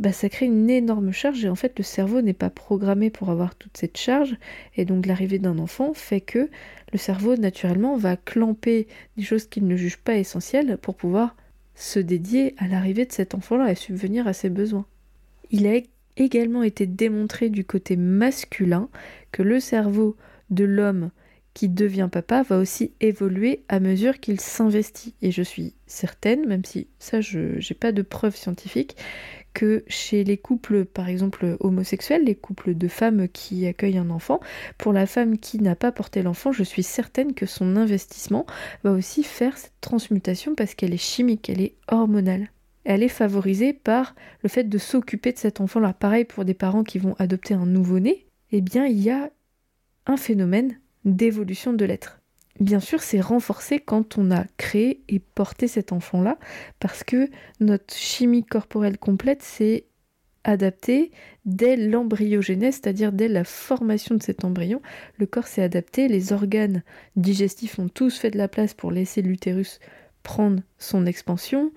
bah, 0.01 0.13
ça 0.13 0.31
crée 0.31 0.47
une 0.47 0.71
énorme 0.71 1.13
charge 1.13 1.45
et 1.45 1.49
en 1.51 1.55
fait 1.55 1.79
le 1.79 1.85
cerveau 1.85 2.23
n'est 2.23 2.33
pas 2.33 2.49
programmé 2.49 3.11
pour 3.11 3.29
avoir 3.29 3.55
toute 3.55 3.77
cette 3.77 3.99
charge 3.99 4.37
et 4.75 4.87
donc 4.87 5.05
l'arrivée 5.05 5.39
d'un 5.39 5.59
enfant 5.59 5.93
fait 5.93 6.23
que 6.23 6.49
le 6.93 6.99
cerveau 6.99 7.37
naturellement 7.37 7.97
va 7.97 8.17
clamper 8.17 8.89
des 9.19 9.23
choses 9.23 9.47
qu'il 9.47 9.67
ne 9.67 9.77
juge 9.77 9.99
pas 9.99 10.17
essentielles 10.17 10.79
pour 10.81 10.95
pouvoir 10.95 11.37
se 11.75 11.99
dédier 11.99 12.55
à 12.57 12.67
l'arrivée 12.67 13.05
de 13.05 13.13
cet 13.13 13.35
enfant-là 13.35 13.71
et 13.71 13.75
subvenir 13.75 14.27
à 14.27 14.33
ses 14.33 14.49
besoins. 14.49 14.87
Il 15.51 15.67
a 15.67 15.79
également 16.17 16.63
été 16.63 16.87
démontré 16.87 17.51
du 17.51 17.65
côté 17.65 17.97
masculin 17.97 18.89
que 19.33 19.43
le 19.43 19.61
cerveau 19.61 20.17
de 20.49 20.65
l'homme 20.65 21.11
qui 21.55 21.69
devient 21.69 22.09
papa 22.11 22.43
va 22.43 22.59
aussi 22.59 22.93
évoluer 23.01 23.65
à 23.69 23.81
mesure 23.81 24.21
qu'il 24.21 24.41
s'investit. 24.41 25.15
Et 25.21 25.33
je 25.33 25.43
suis 25.43 25.75
certaine, 25.87 26.47
même 26.47 26.65
si 26.65 26.87
ça 26.99 27.21
je 27.21 27.57
n'ai 27.57 27.77
pas 27.79 27.93
de 27.93 28.03
preuves 28.03 28.37
scientifiques, 28.37 28.97
que 29.55 29.85
chez 29.87 30.25
les 30.25 30.37
couples, 30.39 30.85
par 30.85 31.09
exemple 31.09 31.57
homosexuels, 31.61 32.25
les 32.25 32.35
couples 32.35 32.75
de 32.75 32.89
femmes 32.89 33.29
qui 33.29 33.67
accueillent 33.67 33.99
un 33.99 34.11
enfant, 34.11 34.41
pour 34.79 34.93
la 34.93 35.07
femme 35.07 35.39
qui 35.39 35.59
n'a 35.59 35.77
pas 35.77 35.93
porté 35.93 36.23
l'enfant, 36.23 36.53
je 36.53 36.63
suis 36.63 36.83
certaine 36.83 37.35
que 37.35 37.47
son 37.47 37.77
investissement 37.77 38.47
va 38.85 38.93
aussi 38.93 39.23
faire 39.23 39.57
cette 39.57 39.81
transmutation 39.81 40.55
parce 40.55 40.75
qu'elle 40.75 40.95
est 40.95 40.97
chimique, 40.97 41.51
elle 41.51 41.61
est 41.61 41.75
hormonale. 41.89 42.51
Elle 42.85 43.03
est 43.03 43.09
favorisée 43.09 43.73
par 43.73 44.15
le 44.43 44.49
fait 44.49 44.65
de 44.65 44.79
s'occuper 44.79 45.33
de 45.33 45.39
cet 45.39 45.61
enfant-là. 45.61 45.93
Pareil 45.93 46.25
pour 46.25 46.45
des 46.45 46.55
parents 46.55 46.85
qui 46.85 46.99
vont 46.99 47.15
adopter 47.19 47.55
un 47.55 47.67
nouveau-né, 47.67 48.27
eh 48.53 48.61
bien 48.61 48.87
il 48.87 49.01
y 49.01 49.11
a 49.11 49.31
un 50.07 50.17
phénomène 50.17 50.79
d'évolution 51.05 51.73
de 51.73 51.85
l'être. 51.85 52.20
Bien 52.59 52.81
sûr, 52.81 53.01
c'est 53.03 53.21
renforcé 53.21 53.79
quand 53.79 54.19
on 54.19 54.31
a 54.31 54.45
créé 54.59 55.03
et 55.09 55.19
porté 55.19 55.69
cet 55.69 55.93
enfant-là, 55.93 56.39
parce 56.79 57.05
que 57.05 57.31
notre 57.61 57.95
chimie 57.95 58.45
corporelle 58.45 58.99
complète 58.99 59.43
s'est 59.43 59.87
adaptée 60.45 61.11
dès 61.45 61.77
l'embryogénèse, 61.77 62.75
c'est-à-dire 62.75 63.13
dès 63.13 63.29
la 63.29 63.45
formation 63.45 64.15
de 64.15 64.23
cet 64.23 64.45
embryon. 64.45 64.81
Le 65.19 65.27
corps 65.27 65.47
s'est 65.47 65.63
adapté, 65.63 66.09
les 66.09 66.33
organes 66.33 66.83
digestifs 67.17 67.79
ont 67.79 67.89
tous 67.89 68.19
fait 68.19 68.31
de 68.31 68.39
la 68.39 68.49
place 68.49 68.75
pour 68.75 68.91
laisser 68.91 69.23
l'utérus 69.23 69.79
prendre 70.23 70.63
son 70.79 71.07
expansion. 71.07 71.73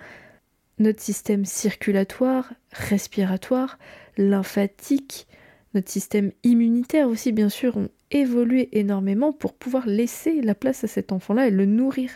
Notre 0.79 1.01
système 1.01 1.45
circulatoire, 1.45 2.53
respiratoire, 2.71 3.77
lymphatique, 4.17 5.27
notre 5.73 5.89
système 5.89 6.31
immunitaire 6.43 7.07
aussi, 7.07 7.31
bien 7.31 7.49
sûr, 7.49 7.77
ont 7.77 7.89
évolué 8.13 8.69
énormément 8.71 9.33
pour 9.33 9.53
pouvoir 9.53 9.85
laisser 9.87 10.41
la 10.41 10.55
place 10.55 10.83
à 10.83 10.87
cet 10.87 11.11
enfant-là 11.11 11.47
et 11.47 11.51
le 11.51 11.65
nourrir. 11.65 12.09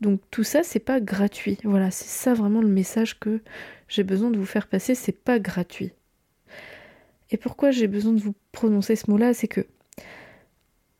Donc 0.00 0.20
tout 0.30 0.44
ça, 0.44 0.62
c'est 0.62 0.80
pas 0.80 1.00
gratuit. 1.00 1.58
Voilà, 1.64 1.90
c'est 1.90 2.08
ça 2.08 2.34
vraiment 2.34 2.60
le 2.60 2.68
message 2.68 3.18
que 3.18 3.40
j'ai 3.88 4.04
besoin 4.04 4.30
de 4.30 4.38
vous 4.38 4.46
faire 4.46 4.66
passer, 4.66 4.94
c'est 4.94 5.12
pas 5.12 5.38
gratuit. 5.38 5.92
Et 7.30 7.36
pourquoi 7.36 7.70
j'ai 7.70 7.86
besoin 7.86 8.12
de 8.12 8.20
vous 8.20 8.34
prononcer 8.52 8.96
ce 8.96 9.10
mot-là, 9.10 9.34
c'est 9.34 9.48
que 9.48 9.66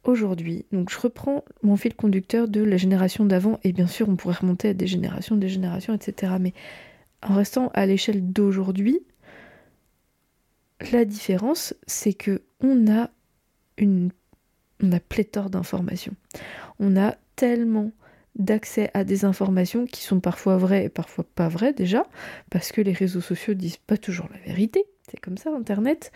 aujourd'hui, 0.05 0.67
donc 0.73 0.91
je 0.91 0.99
reprends 0.99 1.45
mon 1.63 1.77
fil 1.77 1.95
conducteur 1.95 2.49
de 2.49 2.63
la 2.63 2.77
génération 2.77 3.25
d'avant, 3.25 3.59
et 3.65 3.73
bien 3.73 3.87
sûr 3.87 4.09
on 4.09 4.17
pourrait 4.17 4.37
remonter 4.41 4.69
à 4.69 4.75
des 4.75 4.87
générations, 4.87 5.37
des 5.37 5.49
générations, 5.49 5.95
etc. 5.95 6.35
Mais 6.41 6.53
en 7.23 7.35
restant 7.35 7.71
à 7.75 7.87
l'échelle 7.87 8.33
d'aujourd'hui, 8.33 9.01
la 10.93 11.05
différence, 11.05 11.75
c'est 11.87 12.13
que 12.13 12.43
on 12.61 12.91
a 12.91 13.11
une 13.79 14.11
on 14.83 14.93
a 14.93 15.01
pléthore 15.01 15.51
d'informations. 15.51 16.15
On 16.79 16.97
a 16.97 17.17
tellement 17.37 17.93
d'accès 18.37 18.91
à 18.95 19.05
des 19.05 19.25
informations 19.25 19.87
qui 19.87 20.03
sont 20.03 20.21
parfois 20.21 20.59
vraies 20.59 20.85
et 20.85 20.89
parfois 20.89 21.25
pas 21.35 21.49
vraies 21.49 21.73
déjà, 21.73 22.07
parce 22.51 22.71
que 22.73 22.81
les 22.81 22.93
réseaux 22.93 23.21
sociaux 23.21 23.55
disent 23.55 23.79
pas 23.79 23.97
toujours 23.97 24.29
la 24.31 24.39
vérité, 24.41 24.85
c'est 25.11 25.19
comme 25.19 25.39
ça 25.39 25.51
Internet, 25.51 26.13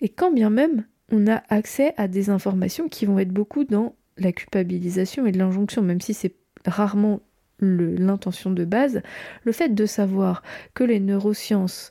et 0.00 0.08
quand 0.08 0.32
bien 0.32 0.50
même 0.50 0.84
on 1.12 1.26
a 1.26 1.42
accès 1.48 1.92
à 1.96 2.08
des 2.08 2.30
informations 2.30 2.88
qui 2.88 3.04
vont 3.04 3.18
être 3.18 3.32
beaucoup 3.32 3.64
dans 3.64 3.94
la 4.16 4.32
culpabilisation 4.32 5.26
et 5.26 5.32
de 5.32 5.38
l'injonction, 5.38 5.82
même 5.82 6.00
si 6.00 6.14
c'est 6.14 6.34
rarement 6.66 7.20
l'intention 7.60 8.50
de 8.50 8.64
base, 8.64 9.02
le 9.44 9.52
fait 9.52 9.74
de 9.74 9.86
savoir 9.86 10.42
que 10.74 10.84
les 10.84 11.00
neurosciences 11.00 11.90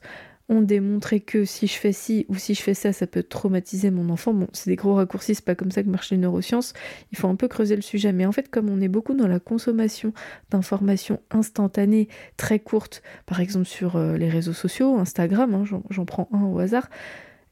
ont 0.49 0.61
démontré 0.61 1.19
que 1.19 1.45
si 1.45 1.67
je 1.67 1.73
fais 1.73 1.93
ci 1.93 2.25
ou 2.27 2.35
si 2.35 2.53
je 2.55 2.61
fais 2.61 2.73
ça, 2.73 2.91
ça 2.91 3.07
peut 3.07 3.23
traumatiser 3.23 3.91
mon 3.91 4.09
enfant. 4.09 4.33
Bon, 4.33 4.47
c'est 4.51 4.69
des 4.69 4.75
gros 4.75 4.95
raccourcis, 4.95 5.35
c'est 5.35 5.45
pas 5.45 5.55
comme 5.55 5.71
ça 5.71 5.83
que 5.83 5.89
marchent 5.89 6.11
les 6.11 6.17
neurosciences. 6.17 6.73
Il 7.11 7.17
faut 7.17 7.27
un 7.27 7.35
peu 7.35 7.47
creuser 7.47 7.75
le 7.75 7.81
sujet. 7.81 8.11
Mais 8.11 8.25
en 8.25 8.31
fait, 8.31 8.49
comme 8.49 8.69
on 8.69 8.81
est 8.81 8.87
beaucoup 8.87 9.13
dans 9.13 9.27
la 9.27 9.39
consommation 9.39 10.13
d'informations 10.49 11.19
instantanées, 11.31 12.09
très 12.37 12.59
courtes, 12.59 13.01
par 13.25 13.39
exemple 13.39 13.65
sur 13.65 13.95
euh, 13.95 14.17
les 14.17 14.29
réseaux 14.29 14.53
sociaux, 14.53 14.97
Instagram, 14.97 15.53
hein, 15.53 15.63
j'en 15.89 16.05
prends 16.05 16.27
un 16.33 16.43
au 16.43 16.59
hasard, 16.59 16.89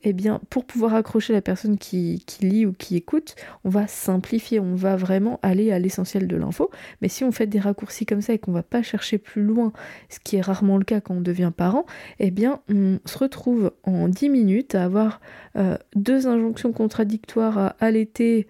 eh 0.03 0.13
bien, 0.13 0.39
pour 0.49 0.65
pouvoir 0.65 0.93
accrocher 0.93 1.33
la 1.33 1.41
personne 1.41 1.77
qui, 1.77 2.23
lit 2.41 2.65
ou 2.65 2.73
qui 2.73 2.95
écoute, 2.95 3.35
on 3.63 3.69
va 3.69 3.87
simplifier, 3.87 4.59
on 4.59 4.75
va 4.75 4.95
vraiment 4.95 5.39
aller 5.41 5.71
à 5.71 5.79
l'essentiel 5.79 6.27
de 6.27 6.35
l'info. 6.35 6.69
Mais 7.01 7.09
si 7.09 7.23
on 7.23 7.31
fait 7.31 7.47
des 7.47 7.59
raccourcis 7.59 8.05
comme 8.05 8.21
ça 8.21 8.33
et 8.33 8.39
qu'on 8.39 8.51
va 8.51 8.63
pas 8.63 8.83
chercher 8.83 9.17
plus 9.17 9.43
loin, 9.43 9.73
ce 10.09 10.19
qui 10.19 10.35
est 10.35 10.41
rarement 10.41 10.77
le 10.77 10.85
cas 10.85 11.01
quand 11.01 11.15
on 11.15 11.21
devient 11.21 11.51
parent, 11.55 11.85
eh 12.19 12.31
bien, 12.31 12.61
on 12.69 12.99
se 13.05 13.17
retrouve 13.17 13.71
en 13.83 14.07
10 14.07 14.29
minutes 14.29 14.75
à 14.75 14.83
avoir 14.83 15.19
euh, 15.55 15.77
deux 15.95 16.27
injonctions 16.27 16.71
contradictoires 16.71 17.57
à 17.57 17.67
allaiter 17.79 18.47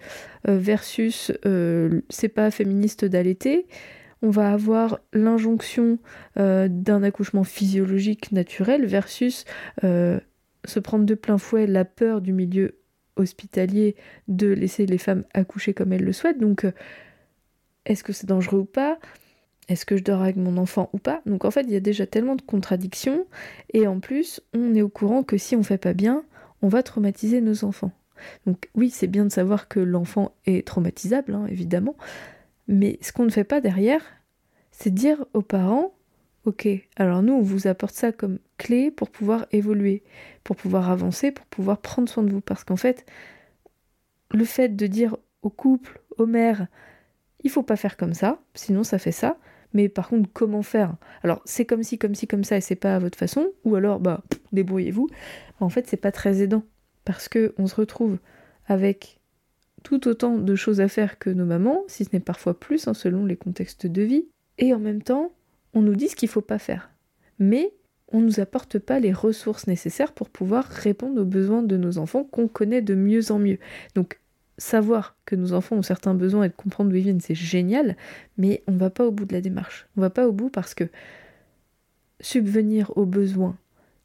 euh, 0.48 0.58
versus 0.58 1.32
euh, 1.46 2.01
c'est 2.10 2.27
pas 2.30 2.51
féministe 2.51 3.06
d'allaiter 3.06 3.68
on 4.24 4.32
va 4.32 4.51
avoir 4.51 5.00
l'injonction 5.13 6.00
d'un 6.36 7.04
accouchement 7.04 7.44
physiologique 7.44 8.32
naturel 8.32 8.88
versus 8.88 9.46
se 10.67 10.79
prendre 10.79 11.05
de 11.05 11.15
plein 11.15 11.38
fouet 11.38 11.67
la 11.67 11.86
peur 11.86 12.21
du 12.21 12.33
milieu 12.33 12.79
hospitalier 13.15 13.95
de 14.27 14.47
laisser 14.47 14.86
les 14.86 14.97
femmes 14.97 15.24
accoucher 15.33 15.74
comme 15.74 15.93
elles 15.93 16.03
le 16.03 16.13
souhaitent. 16.13 16.39
Donc, 16.39 16.65
euh, 16.65 16.71
est-ce 17.86 18.03
que 18.03 18.13
c'est 18.13 18.27
dangereux 18.27 18.59
ou 18.59 18.65
pas? 18.65 19.00
Est-ce 19.69 19.86
que 19.86 19.97
je 19.97 20.03
dors 20.03 20.21
avec 20.21 20.38
mon 20.38 20.57
enfant 20.57 20.89
ou 20.93 20.97
pas? 20.97 21.21
Donc, 21.25 21.45
en 21.45 21.51
fait, 21.51 21.62
il 21.62 21.71
y 21.71 21.75
a 21.75 21.81
déjà 21.81 22.05
tellement 22.05 22.36
de 22.36 22.41
contradictions. 22.41 23.25
Et 23.74 23.88
en 23.88 24.00
plus, 24.00 24.41
on 24.53 24.75
est 24.75 24.81
au 24.81 24.89
courant 24.89 25.24
que 25.24 25.38
si 25.38 25.55
on 25.55 25.63
fait 25.63 25.77
pas 25.77 25.93
bien, 25.93 26.24
on 26.62 26.67
va 26.67 26.83
traumatiser 26.83 27.41
nos 27.41 27.65
enfants. 27.65 27.91
Donc, 28.45 28.69
oui, 28.75 28.89
c'est 28.89 29.07
bien 29.07 29.25
de 29.25 29.31
savoir 29.31 29.67
que 29.67 29.79
l'enfant 29.79 30.33
est 30.45 30.65
traumatisable, 30.65 31.36
hein, 31.36 31.45
évidemment. 31.50 31.95
Mais 32.67 32.97
ce 33.01 33.12
qu'on 33.12 33.25
ne 33.25 33.29
fait 33.29 33.43
pas 33.43 33.62
derrière, 33.62 34.01
c'est 34.71 34.93
dire 34.93 35.25
aux 35.33 35.41
parents 35.41 35.93
Ok, 36.48 36.66
alors 36.96 37.24
nous, 37.24 37.34
on 37.34 37.42
vous 37.42 37.68
apporte 37.68 37.94
ça 37.94 38.13
comme 38.13 38.39
clé 38.58 38.89
pour 38.89 39.10
pouvoir 39.10 39.48
évoluer, 39.51 40.01
pour 40.46 40.56
pouvoir 40.56 40.89
avancer, 40.89 41.30
pour 41.30 41.46
pouvoir 41.48 41.80
prendre 41.80 42.08
soin 42.08 42.24
de 42.24 42.32
vous. 42.32 42.39
Parce 42.39 42.63
qu'en 42.63 42.77
fait, 42.77 43.06
le 44.32 44.46
fait 44.46 44.70
de 44.70 44.88
dire 44.88 45.18
au 45.42 45.50
couple, 45.50 46.00
aux 46.18 46.25
mères, 46.25 46.68
il 47.44 47.50
faut 47.50 47.63
pas 47.63 47.75
faire 47.75 47.98
comme 47.98 48.13
ça, 48.13 48.39
sinon 48.54 48.86
ça 48.86 48.98
fait 48.98 49.12
ça. 49.12 49.38
Mais 49.74 49.89
par 49.89 50.08
contre, 50.08 50.30
comment 50.32 50.62
faire? 50.62 50.96
Alors, 51.22 51.42
c'est 51.44 51.66
comme 51.66 51.84
si, 51.84 51.98
comme 51.98 52.16
si, 52.16 52.27
comme 52.27 52.46
ça, 52.46 52.56
et 52.56 52.62
c'est 52.62 52.77
pas 52.77 52.96
à 52.96 53.00
votre 53.00 53.18
façon, 53.18 53.50
ou 53.66 53.75
alors, 53.75 54.00
bah, 54.00 54.24
débrouillez-vous. 54.54 55.10
En 55.60 55.68
fait, 55.68 55.86
c'est 55.86 55.98
pas 55.98 56.13
très 56.13 56.42
aidant, 56.42 56.63
parce 57.04 57.27
que 57.27 57.56
on 57.58 57.68
se 57.68 57.75
retrouve 57.75 58.20
avec 58.68 59.20
tout 59.84 60.08
autant 60.08 60.38
de 60.38 60.56
choses 60.56 60.80
à 60.80 60.88
faire 60.88 61.20
que 61.20 61.30
nos 61.30 61.46
mamans, 61.46 61.84
si 61.88 62.06
ce 62.06 62.12
n'est 62.13 62.22
parfois 62.22 62.58
plus, 62.58 62.88
hein, 62.88 62.94
selon 62.94 63.25
les 63.25 63.36
contextes 63.36 63.86
de 63.86 64.01
vie, 64.01 64.30
et 64.58 64.74
en 64.74 64.80
même 64.80 65.01
temps, 65.04 65.34
on 65.74 65.81
nous 65.81 65.95
dit 65.95 66.09
ce 66.09 66.15
qu'il 66.15 66.29
faut 66.29 66.41
pas 66.41 66.59
faire. 66.59 66.89
Mais 67.39 67.74
on 68.12 68.19
ne 68.19 68.25
nous 68.25 68.39
apporte 68.39 68.79
pas 68.79 69.00
les 69.00 69.12
ressources 69.12 69.67
nécessaires 69.67 70.13
pour 70.13 70.29
pouvoir 70.29 70.65
répondre 70.65 71.21
aux 71.21 71.25
besoins 71.25 71.63
de 71.63 71.77
nos 71.77 71.97
enfants 71.97 72.24
qu'on 72.24 72.47
connaît 72.47 72.81
de 72.81 72.95
mieux 72.95 73.31
en 73.31 73.39
mieux. 73.39 73.59
Donc 73.95 74.19
savoir 74.57 75.17
que 75.25 75.36
nos 75.36 75.53
enfants 75.53 75.75
ont 75.75 75.83
certains 75.83 76.13
besoins 76.13 76.45
et 76.45 76.50
de 76.50 76.53
comprendre 76.53 76.89
d'où 76.89 76.95
ils 76.95 77.03
viennent, 77.03 77.19
c'est 77.19 77.36
génial, 77.36 77.95
mais 78.38 78.63
on 78.67 78.71
ne 78.71 78.77
va 78.77 78.89
pas 78.89 79.05
au 79.05 79.12
bout 79.12 79.25
de 79.25 79.33
la 79.33 79.41
démarche. 79.41 79.88
On 79.95 80.01
ne 80.01 80.05
va 80.05 80.09
pas 80.09 80.27
au 80.27 80.31
bout 80.31 80.50
parce 80.50 80.74
que 80.74 80.86
subvenir 82.19 82.97
aux 82.97 83.05
besoins 83.05 83.57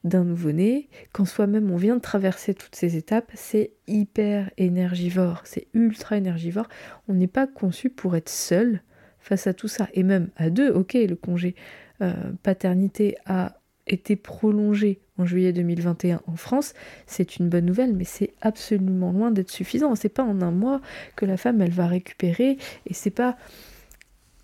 d'un 0.05 0.25
nouveau-né, 0.25 0.89
quand 1.13 1.25
soi-même 1.25 1.71
on 1.71 1.77
vient 1.77 1.97
de 1.97 2.01
traverser 2.01 2.55
toutes 2.55 2.75
ces 2.75 2.97
étapes, 2.97 3.31
c'est 3.35 3.73
hyper 3.87 4.51
énergivore, 4.59 5.43
c'est 5.45 5.69
ultra 5.75 6.17
énergivore. 6.17 6.69
On 7.09 7.15
n'est 7.15 7.29
pas 7.29 7.47
conçu 7.47 7.89
pour 7.89 8.17
être 8.17 8.29
seul 8.29 8.83
face 9.23 9.47
à 9.47 9.55
tout 9.55 9.69
ça. 9.69 9.89
Et 9.95 10.03
même 10.03 10.29
à 10.37 10.51
deux, 10.51 10.71
ok, 10.71 10.95
le 10.95 11.17
congé 11.17 11.55
euh, 12.03 12.13
paternité 12.43 13.17
a 13.27 13.55
été 13.87 14.17
prolongé 14.17 15.01
en 15.19 15.25
juillet 15.25 15.53
2021 15.53 16.21
en 16.27 16.37
France, 16.37 16.75
c'est 17.07 17.37
une 17.37 17.49
bonne 17.49 17.67
nouvelle, 17.67 17.95
mais 17.95 18.05
c'est 18.05 18.33
absolument 18.41 19.13
loin 19.13 19.31
d'être 19.31 19.51
suffisant. 19.51 19.95
C'est 19.95 20.09
pas 20.09 20.23
en 20.23 20.41
un 20.41 20.51
mois 20.51 20.81
que 21.17 21.27
la 21.27 21.37
femme 21.37 21.61
elle 21.61 21.73
va 21.73 21.87
récupérer, 21.87 22.59
et 22.87 22.95
c'est 22.95 23.11
pas 23.11 23.37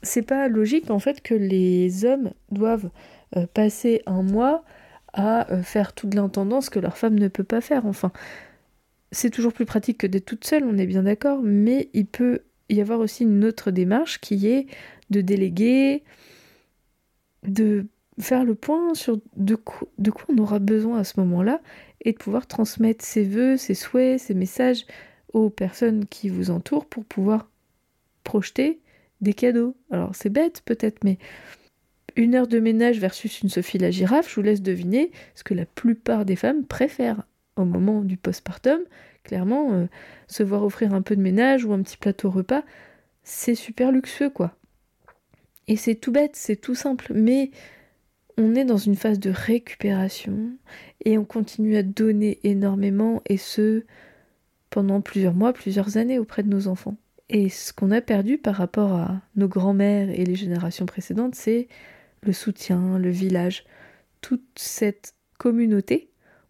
c'est 0.02 0.22
pas 0.22 0.48
logique 0.48 0.90
en 0.90 1.00
fait 1.00 1.22
que 1.22 1.34
les 1.34 2.04
hommes 2.04 2.32
doivent 2.52 2.90
euh, 3.36 3.46
passer 3.52 4.02
un 4.06 4.22
mois 4.22 4.64
à 5.12 5.50
euh, 5.52 5.62
faire 5.62 5.92
toute 5.92 6.14
l'intendance 6.14 6.70
que 6.70 6.78
leur 6.78 6.96
femme 6.96 7.18
ne 7.18 7.28
peut 7.28 7.44
pas 7.44 7.60
faire. 7.60 7.86
Enfin, 7.86 8.12
c'est 9.10 9.30
toujours 9.30 9.52
plus 9.52 9.64
pratique 9.64 9.98
que 9.98 10.06
d'être 10.06 10.26
toute 10.26 10.44
seule, 10.44 10.64
on 10.64 10.76
est 10.78 10.86
bien 10.86 11.02
d'accord, 11.02 11.40
mais 11.42 11.88
il 11.94 12.06
peut 12.06 12.42
y 12.68 12.80
avoir 12.80 13.00
aussi 13.00 13.24
une 13.24 13.44
autre 13.44 13.70
démarche 13.70 14.20
qui 14.20 14.46
est 14.46 14.66
de 15.10 15.20
déléguer, 15.20 16.02
de 17.44 17.86
faire 18.20 18.44
le 18.44 18.54
point 18.54 18.94
sur 18.94 19.18
de, 19.36 19.54
quoi, 19.54 19.88
de 19.98 20.10
quoi 20.10 20.26
on 20.28 20.38
aura 20.38 20.58
besoin 20.58 20.98
à 20.98 21.04
ce 21.04 21.20
moment-là 21.20 21.60
et 22.04 22.12
de 22.12 22.18
pouvoir 22.18 22.46
transmettre 22.46 23.04
ses 23.04 23.24
voeux, 23.24 23.56
ses 23.56 23.74
souhaits, 23.74 24.20
ses 24.20 24.34
messages 24.34 24.86
aux 25.32 25.50
personnes 25.50 26.06
qui 26.06 26.28
vous 26.28 26.50
entourent 26.50 26.86
pour 26.86 27.04
pouvoir 27.04 27.50
projeter 28.24 28.80
des 29.20 29.34
cadeaux. 29.34 29.76
Alors 29.90 30.14
c'est 30.14 30.30
bête 30.30 30.62
peut-être, 30.64 31.04
mais 31.04 31.18
une 32.16 32.34
heure 32.34 32.48
de 32.48 32.58
ménage 32.58 32.98
versus 32.98 33.40
une 33.40 33.48
Sophie 33.48 33.78
la 33.78 33.90
girafe, 33.90 34.28
je 34.28 34.34
vous 34.34 34.42
laisse 34.42 34.62
deviner 34.62 35.12
ce 35.34 35.44
que 35.44 35.54
la 35.54 35.66
plupart 35.66 36.24
des 36.24 36.36
femmes 36.36 36.64
préfèrent 36.64 37.22
au 37.56 37.64
moment 37.64 38.02
du 38.02 38.16
postpartum. 38.16 38.80
Clairement, 39.28 39.74
euh, 39.74 39.86
se 40.26 40.42
voir 40.42 40.64
offrir 40.64 40.94
un 40.94 41.02
peu 41.02 41.14
de 41.14 41.20
ménage 41.20 41.66
ou 41.66 41.74
un 41.74 41.82
petit 41.82 41.98
plateau 41.98 42.30
repas, 42.30 42.62
c'est 43.22 43.54
super 43.54 43.92
luxueux 43.92 44.30
quoi. 44.30 44.54
Et 45.66 45.76
c'est 45.76 45.96
tout 45.96 46.12
bête, 46.12 46.34
c'est 46.34 46.56
tout 46.56 46.74
simple, 46.74 47.12
mais 47.14 47.50
on 48.38 48.54
est 48.54 48.64
dans 48.64 48.78
une 48.78 48.96
phase 48.96 49.20
de 49.20 49.28
récupération 49.28 50.52
et 51.04 51.18
on 51.18 51.26
continue 51.26 51.76
à 51.76 51.82
donner 51.82 52.40
énormément 52.42 53.20
et 53.26 53.36
ce 53.36 53.84
pendant 54.70 55.02
plusieurs 55.02 55.34
mois, 55.34 55.52
plusieurs 55.52 55.98
années 55.98 56.18
auprès 56.18 56.42
de 56.42 56.48
nos 56.48 56.68
enfants. 56.68 56.96
Et 57.28 57.50
ce 57.50 57.74
qu'on 57.74 57.90
a 57.90 58.00
perdu 58.00 58.38
par 58.38 58.54
rapport 58.54 58.94
à 58.94 59.20
nos 59.36 59.48
grands-mères 59.48 60.08
et 60.08 60.24
les 60.24 60.36
générations 60.36 60.86
précédentes, 60.86 61.34
c'est 61.34 61.68
le 62.22 62.32
soutien, 62.32 62.98
le 62.98 63.10
village, 63.10 63.66
toute 64.22 64.46
cette 64.56 65.12
communauté 65.36 66.07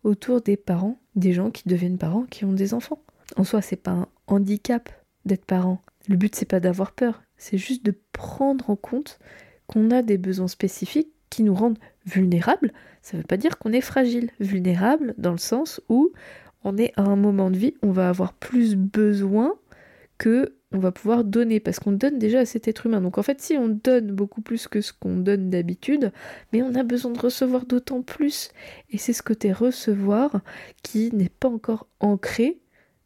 autour 0.08 0.40
des 0.40 0.56
parents, 0.56 0.98
des 1.14 1.32
gens 1.32 1.50
qui 1.50 1.68
deviennent 1.68 1.98
parents, 1.98 2.24
qui 2.24 2.44
ont 2.44 2.52
des 2.52 2.74
enfants. 2.74 3.00
En 3.36 3.44
soi, 3.44 3.60
c'est 3.60 3.76
pas 3.76 3.92
un 3.92 4.08
handicap 4.26 4.88
d'être 5.24 5.44
parent. 5.44 5.82
Le 6.08 6.16
but 6.16 6.34
c'est 6.34 6.46
pas 6.46 6.60
d'avoir 6.60 6.92
peur, 6.92 7.22
c'est 7.36 7.58
juste 7.58 7.84
de 7.84 7.94
prendre 8.12 8.70
en 8.70 8.76
compte 8.76 9.18
qu'on 9.66 9.90
a 9.90 10.02
des 10.02 10.16
besoins 10.16 10.48
spécifiques 10.48 11.12
qui 11.28 11.42
nous 11.42 11.54
rendent 11.54 11.78
vulnérables. 12.06 12.72
Ça 13.02 13.16
ne 13.16 13.22
veut 13.22 13.26
pas 13.26 13.36
dire 13.36 13.58
qu'on 13.58 13.72
est 13.72 13.82
fragile, 13.82 14.30
vulnérable 14.40 15.14
dans 15.18 15.32
le 15.32 15.38
sens 15.38 15.82
où 15.90 16.10
on 16.64 16.78
est 16.78 16.92
à 16.96 17.02
un 17.02 17.16
moment 17.16 17.50
de 17.50 17.58
vie, 17.58 17.74
on 17.82 17.92
va 17.92 18.08
avoir 18.08 18.32
plus 18.32 18.74
besoin 18.74 19.54
que 20.16 20.54
on 20.72 20.78
va 20.78 20.92
pouvoir 20.92 21.24
donner 21.24 21.60
parce 21.60 21.78
qu'on 21.78 21.92
donne 21.92 22.18
déjà 22.18 22.40
à 22.40 22.44
cet 22.44 22.68
être 22.68 22.86
humain. 22.86 23.00
Donc 23.00 23.16
en 23.16 23.22
fait, 23.22 23.40
si 23.40 23.56
on 23.56 23.68
donne 23.68 24.12
beaucoup 24.12 24.42
plus 24.42 24.68
que 24.68 24.80
ce 24.80 24.92
qu'on 24.92 25.16
donne 25.16 25.48
d'habitude, 25.48 26.12
mais 26.52 26.62
on 26.62 26.74
a 26.74 26.82
besoin 26.82 27.12
de 27.12 27.18
recevoir 27.18 27.64
d'autant 27.64 28.02
plus. 28.02 28.50
Et 28.90 28.98
c'est 28.98 29.14
ce 29.14 29.22
côté 29.22 29.52
recevoir 29.52 30.42
qui 30.82 31.10
n'est 31.14 31.30
pas 31.30 31.48
encore 31.48 31.86
ancré 32.00 32.60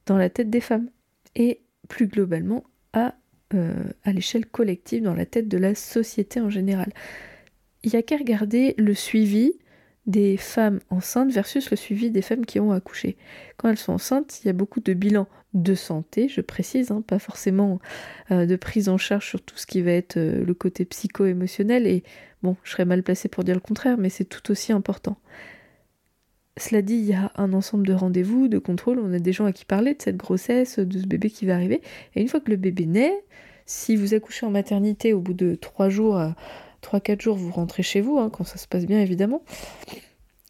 dans 0.06 0.16
la 0.16 0.28
tête 0.28 0.50
des 0.50 0.60
femmes 0.60 0.90
et 1.36 1.60
plus 1.88 2.08
globalement 2.08 2.64
à, 2.92 3.14
euh, 3.54 3.84
à 4.04 4.12
l'échelle 4.12 4.46
collective, 4.46 5.04
dans 5.04 5.14
la 5.14 5.26
tête 5.26 5.48
de 5.48 5.58
la 5.58 5.74
société 5.76 6.40
en 6.40 6.50
général. 6.50 6.92
Il 7.84 7.90
n'y 7.90 7.96
a 7.96 8.02
qu'à 8.02 8.16
regarder 8.16 8.74
le 8.76 8.94
suivi 8.94 9.52
des 10.06 10.36
femmes 10.36 10.80
enceintes 10.90 11.30
versus 11.30 11.70
le 11.70 11.76
suivi 11.76 12.10
des 12.10 12.22
femmes 12.22 12.44
qui 12.44 12.58
ont 12.58 12.72
accouché. 12.72 13.16
Quand 13.56 13.68
elles 13.68 13.78
sont 13.78 13.92
enceintes, 13.92 14.40
il 14.42 14.48
y 14.48 14.50
a 14.50 14.52
beaucoup 14.52 14.80
de 14.80 14.94
bilans 14.94 15.28
de 15.54 15.74
santé, 15.74 16.28
je 16.28 16.40
précise, 16.40 16.90
hein, 16.90 17.02
pas 17.06 17.18
forcément 17.18 17.78
euh, 18.30 18.46
de 18.46 18.56
prise 18.56 18.88
en 18.88 18.98
charge 18.98 19.28
sur 19.28 19.42
tout 19.42 19.56
ce 19.56 19.66
qui 19.66 19.82
va 19.82 19.92
être 19.92 20.16
euh, 20.16 20.44
le 20.44 20.54
côté 20.54 20.84
psycho-émotionnel, 20.84 21.86
et 21.86 22.02
bon, 22.42 22.56
je 22.64 22.72
serais 22.72 22.84
mal 22.84 23.02
placée 23.02 23.28
pour 23.28 23.44
dire 23.44 23.54
le 23.54 23.60
contraire, 23.60 23.98
mais 23.98 24.08
c'est 24.08 24.24
tout 24.24 24.50
aussi 24.50 24.72
important. 24.72 25.18
Cela 26.56 26.82
dit, 26.82 26.94
il 26.94 27.04
y 27.04 27.14
a 27.14 27.32
un 27.36 27.52
ensemble 27.52 27.86
de 27.86 27.92
rendez-vous, 27.92 28.48
de 28.48 28.58
contrôles, 28.58 28.98
on 28.98 29.12
a 29.12 29.18
des 29.18 29.32
gens 29.32 29.44
à 29.44 29.52
qui 29.52 29.64
parler 29.64 29.94
de 29.94 30.02
cette 30.02 30.16
grossesse, 30.16 30.78
de 30.78 30.98
ce 30.98 31.06
bébé 31.06 31.30
qui 31.30 31.46
va 31.46 31.54
arriver, 31.54 31.80
et 32.14 32.22
une 32.22 32.28
fois 32.28 32.40
que 32.40 32.50
le 32.50 32.56
bébé 32.56 32.86
naît, 32.86 33.24
si 33.66 33.94
vous 33.94 34.14
accouchez 34.14 34.44
en 34.46 34.50
maternité 34.50 35.12
au 35.12 35.20
bout 35.20 35.34
de 35.34 35.54
trois 35.54 35.88
jours, 35.88 36.20
3-4 36.82 37.20
jours, 37.20 37.36
vous 37.36 37.50
rentrez 37.50 37.82
chez 37.82 38.00
vous, 38.00 38.18
hein, 38.18 38.30
quand 38.30 38.44
ça 38.44 38.58
se 38.58 38.66
passe 38.66 38.86
bien 38.86 39.00
évidemment, 39.00 39.42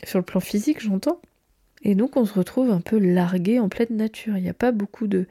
sur 0.04 0.18
le 0.18 0.24
plan 0.24 0.40
physique 0.40 0.80
j'entends, 0.80 1.20
et 1.82 1.94
donc 1.94 2.16
on 2.16 2.24
se 2.24 2.34
retrouve 2.34 2.70
un 2.70 2.80
peu 2.80 2.98
largué 2.98 3.58
en 3.58 3.68
pleine 3.68 3.96
nature. 3.96 4.36
Il 4.36 4.42
n'y 4.42 4.48
a 4.48 4.54
pas 4.54 4.72
beaucoup 4.72 5.06
de, 5.06 5.26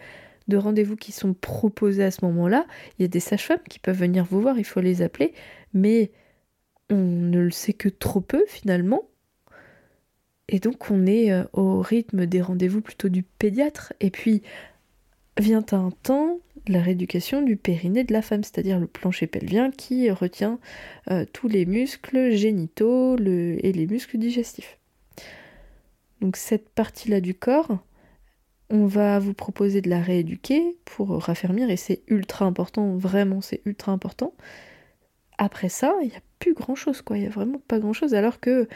de 0.47 0.57
rendez-vous 0.57 0.95
qui 0.95 1.11
sont 1.11 1.33
proposés 1.33 2.03
à 2.03 2.11
ce 2.11 2.25
moment-là. 2.25 2.65
Il 2.97 3.03
y 3.03 3.05
a 3.05 3.07
des 3.07 3.19
sages-femmes 3.19 3.63
qui 3.69 3.79
peuvent 3.79 3.97
venir 3.97 4.25
vous 4.25 4.41
voir, 4.41 4.57
il 4.57 4.65
faut 4.65 4.81
les 4.81 5.01
appeler, 5.01 5.33
mais 5.73 6.11
on 6.89 6.95
ne 6.97 7.39
le 7.39 7.51
sait 7.51 7.73
que 7.73 7.89
trop 7.89 8.21
peu 8.21 8.43
finalement. 8.47 9.03
Et 10.49 10.59
donc 10.59 10.91
on 10.91 11.05
est 11.05 11.31
euh, 11.31 11.43
au 11.53 11.79
rythme 11.79 12.25
des 12.25 12.41
rendez-vous 12.41 12.81
plutôt 12.81 13.07
du 13.07 13.23
pédiatre. 13.23 13.93
Et 14.01 14.11
puis 14.11 14.43
vient 15.37 15.65
un 15.71 15.91
temps 15.91 16.39
la 16.67 16.81
rééducation 16.81 17.41
du 17.41 17.55
périnée 17.55 18.03
de 18.03 18.13
la 18.13 18.21
femme, 18.21 18.43
c'est-à-dire 18.43 18.79
le 18.79 18.87
plancher 18.87 19.27
pelvien 19.27 19.71
qui 19.71 20.09
retient 20.11 20.59
euh, 21.09 21.25
tous 21.31 21.47
les 21.47 21.65
muscles 21.65 22.31
génitaux 22.31 23.17
et 23.17 23.71
les 23.71 23.87
muscles 23.87 24.17
digestifs. 24.17 24.77
Donc 26.21 26.37
cette 26.37 26.69
partie-là 26.69 27.19
du 27.19 27.33
corps, 27.33 27.79
on 28.69 28.85
va 28.85 29.19
vous 29.19 29.33
proposer 29.33 29.81
de 29.81 29.89
la 29.89 30.01
rééduquer 30.01 30.77
pour 30.85 31.09
raffermir 31.23 31.69
et 31.69 31.77
c'est 31.77 32.03
ultra 32.07 32.45
important, 32.45 32.95
vraiment 32.95 33.41
c'est 33.41 33.61
ultra 33.65 33.91
important. 33.91 34.33
Après 35.37 35.69
ça, 35.69 35.95
il 36.03 36.09
n'y 36.09 36.15
a 36.15 36.21
plus 36.39 36.53
grand 36.53 36.75
chose 36.75 37.01
quoi, 37.01 37.17
il 37.17 37.21
n'y 37.21 37.27
a 37.27 37.31
vraiment 37.31 37.59
pas 37.67 37.79
grand 37.79 37.93
chose 37.93 38.13
alors 38.13 38.39
que 38.39 38.67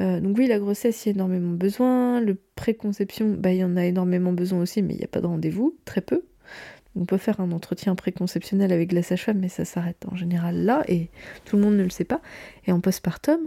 euh, 0.00 0.20
donc 0.20 0.36
oui, 0.38 0.46
la 0.46 0.58
grossesse, 0.58 1.04
il 1.04 1.10
y 1.10 1.12
a 1.12 1.14
énormément 1.14 1.52
besoin. 1.52 2.20
Le 2.20 2.36
préconception, 2.56 3.34
bah, 3.38 3.52
il 3.52 3.58
y 3.58 3.64
en 3.64 3.76
a 3.76 3.84
énormément 3.84 4.32
besoin 4.32 4.60
aussi, 4.60 4.82
mais 4.82 4.94
il 4.94 4.98
n'y 4.98 5.04
a 5.04 5.08
pas 5.08 5.20
de 5.20 5.26
rendez-vous, 5.26 5.76
très 5.84 6.00
peu. 6.00 6.24
On 6.96 7.04
peut 7.04 7.18
faire 7.18 7.40
un 7.40 7.50
entretien 7.52 7.94
préconceptionnel 7.94 8.72
avec 8.72 8.92
la 8.92 9.02
sage-femme, 9.02 9.38
mais 9.38 9.48
ça 9.48 9.64
s'arrête 9.64 10.04
en 10.10 10.16
général 10.16 10.64
là, 10.64 10.84
et 10.88 11.08
tout 11.44 11.56
le 11.56 11.62
monde 11.62 11.76
ne 11.76 11.82
le 11.82 11.90
sait 11.90 12.04
pas. 12.04 12.20
Et 12.66 12.72
en 12.72 12.80
postpartum, 12.80 13.40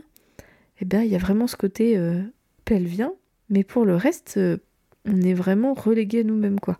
eh 0.81 0.85
bien, 0.85 1.01
il 1.03 1.09
y 1.09 1.15
a 1.15 1.19
vraiment 1.19 1.47
ce 1.47 1.55
côté 1.55 1.97
euh, 1.97 2.21
pelvien, 2.65 3.13
mais 3.49 3.63
pour 3.63 3.85
le 3.85 3.95
reste, 3.95 4.35
euh, 4.37 4.57
on 5.05 5.21
est 5.21 5.33
vraiment 5.33 5.73
relégué 5.73 6.21
à 6.21 6.23
nous-mêmes, 6.23 6.59
quoi. 6.59 6.77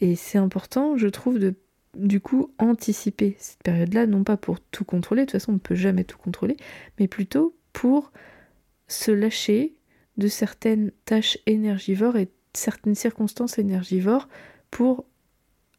Et 0.00 0.14
c'est 0.14 0.38
important, 0.38 0.96
je 0.96 1.08
trouve, 1.08 1.38
de 1.38 1.54
du 1.96 2.20
coup 2.20 2.52
anticiper 2.58 3.36
cette 3.38 3.62
période-là, 3.62 4.06
non 4.06 4.22
pas 4.22 4.36
pour 4.36 4.60
tout 4.60 4.84
contrôler, 4.84 5.22
de 5.22 5.26
toute 5.26 5.40
façon 5.40 5.52
on 5.52 5.54
ne 5.54 5.60
peut 5.60 5.74
jamais 5.74 6.04
tout 6.04 6.18
contrôler, 6.18 6.56
mais 6.98 7.08
plutôt 7.08 7.56
pour 7.72 8.12
se 8.88 9.10
lâcher 9.10 9.74
de 10.16 10.28
certaines 10.28 10.92
tâches 11.04 11.38
énergivores 11.46 12.16
et 12.16 12.28
certaines 12.52 12.94
circonstances 12.94 13.58
énergivores 13.58 14.28
pour 14.70 15.04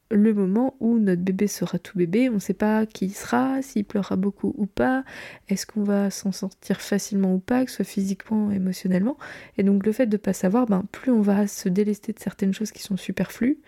le 0.10 0.34
moment 0.34 0.76
où 0.80 0.98
notre 1.00 1.22
bébé 1.22 1.48
sera 1.48 1.80
tout 1.80 1.98
bébé, 1.98 2.30
on 2.30 2.36
ne 2.36 2.40
sait 2.40 2.54
pas 2.54 2.86
qui 2.86 3.06
il 3.06 3.14
sera, 3.14 3.62
s'il 3.62 3.86
pleurera 3.86 4.16
beaucoup 4.16 4.54
ou 4.58 4.66
pas, 4.66 5.04
est-ce 5.50 5.66
qu'on 5.66 5.84
va 5.84 6.10
s'en 6.10 6.32
sortir 6.32 6.82
facilement 6.82 7.34
ou 7.34 7.40
pas, 7.40 7.66
que 7.66 7.72
ce 7.72 7.78
soit 7.78 7.86
physiquement, 7.86 8.52
émotionnellement. 8.52 9.18
Et 9.58 9.64
donc 9.64 9.86
le 9.86 9.92
fait 9.92 10.06
de 10.06 10.16
ne 10.16 10.22
pas 10.22 10.34
savoir, 10.34 10.66
ben, 10.66 10.86
plus 10.92 11.12
on 11.12 11.22
va 11.22 11.48
se 11.48 11.70
délester 11.70 12.14
de 12.14 12.20
certaines 12.20 12.54
choses 12.54 12.72
qui 12.72 12.84
sont 12.84 12.98
superflues 12.98 13.60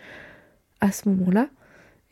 à 0.81 0.91
ce 0.91 1.10
moment-là, 1.10 1.50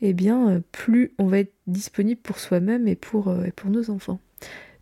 eh 0.00 0.12
bien 0.12 0.50
euh, 0.50 0.60
plus 0.72 1.14
on 1.18 1.26
va 1.26 1.38
être 1.40 1.54
disponible 1.66 2.20
pour 2.20 2.38
soi-même 2.38 2.86
et 2.86 2.96
pour, 2.96 3.28
euh, 3.28 3.44
et 3.44 3.52
pour 3.52 3.70
nos 3.70 3.90
enfants. 3.90 4.20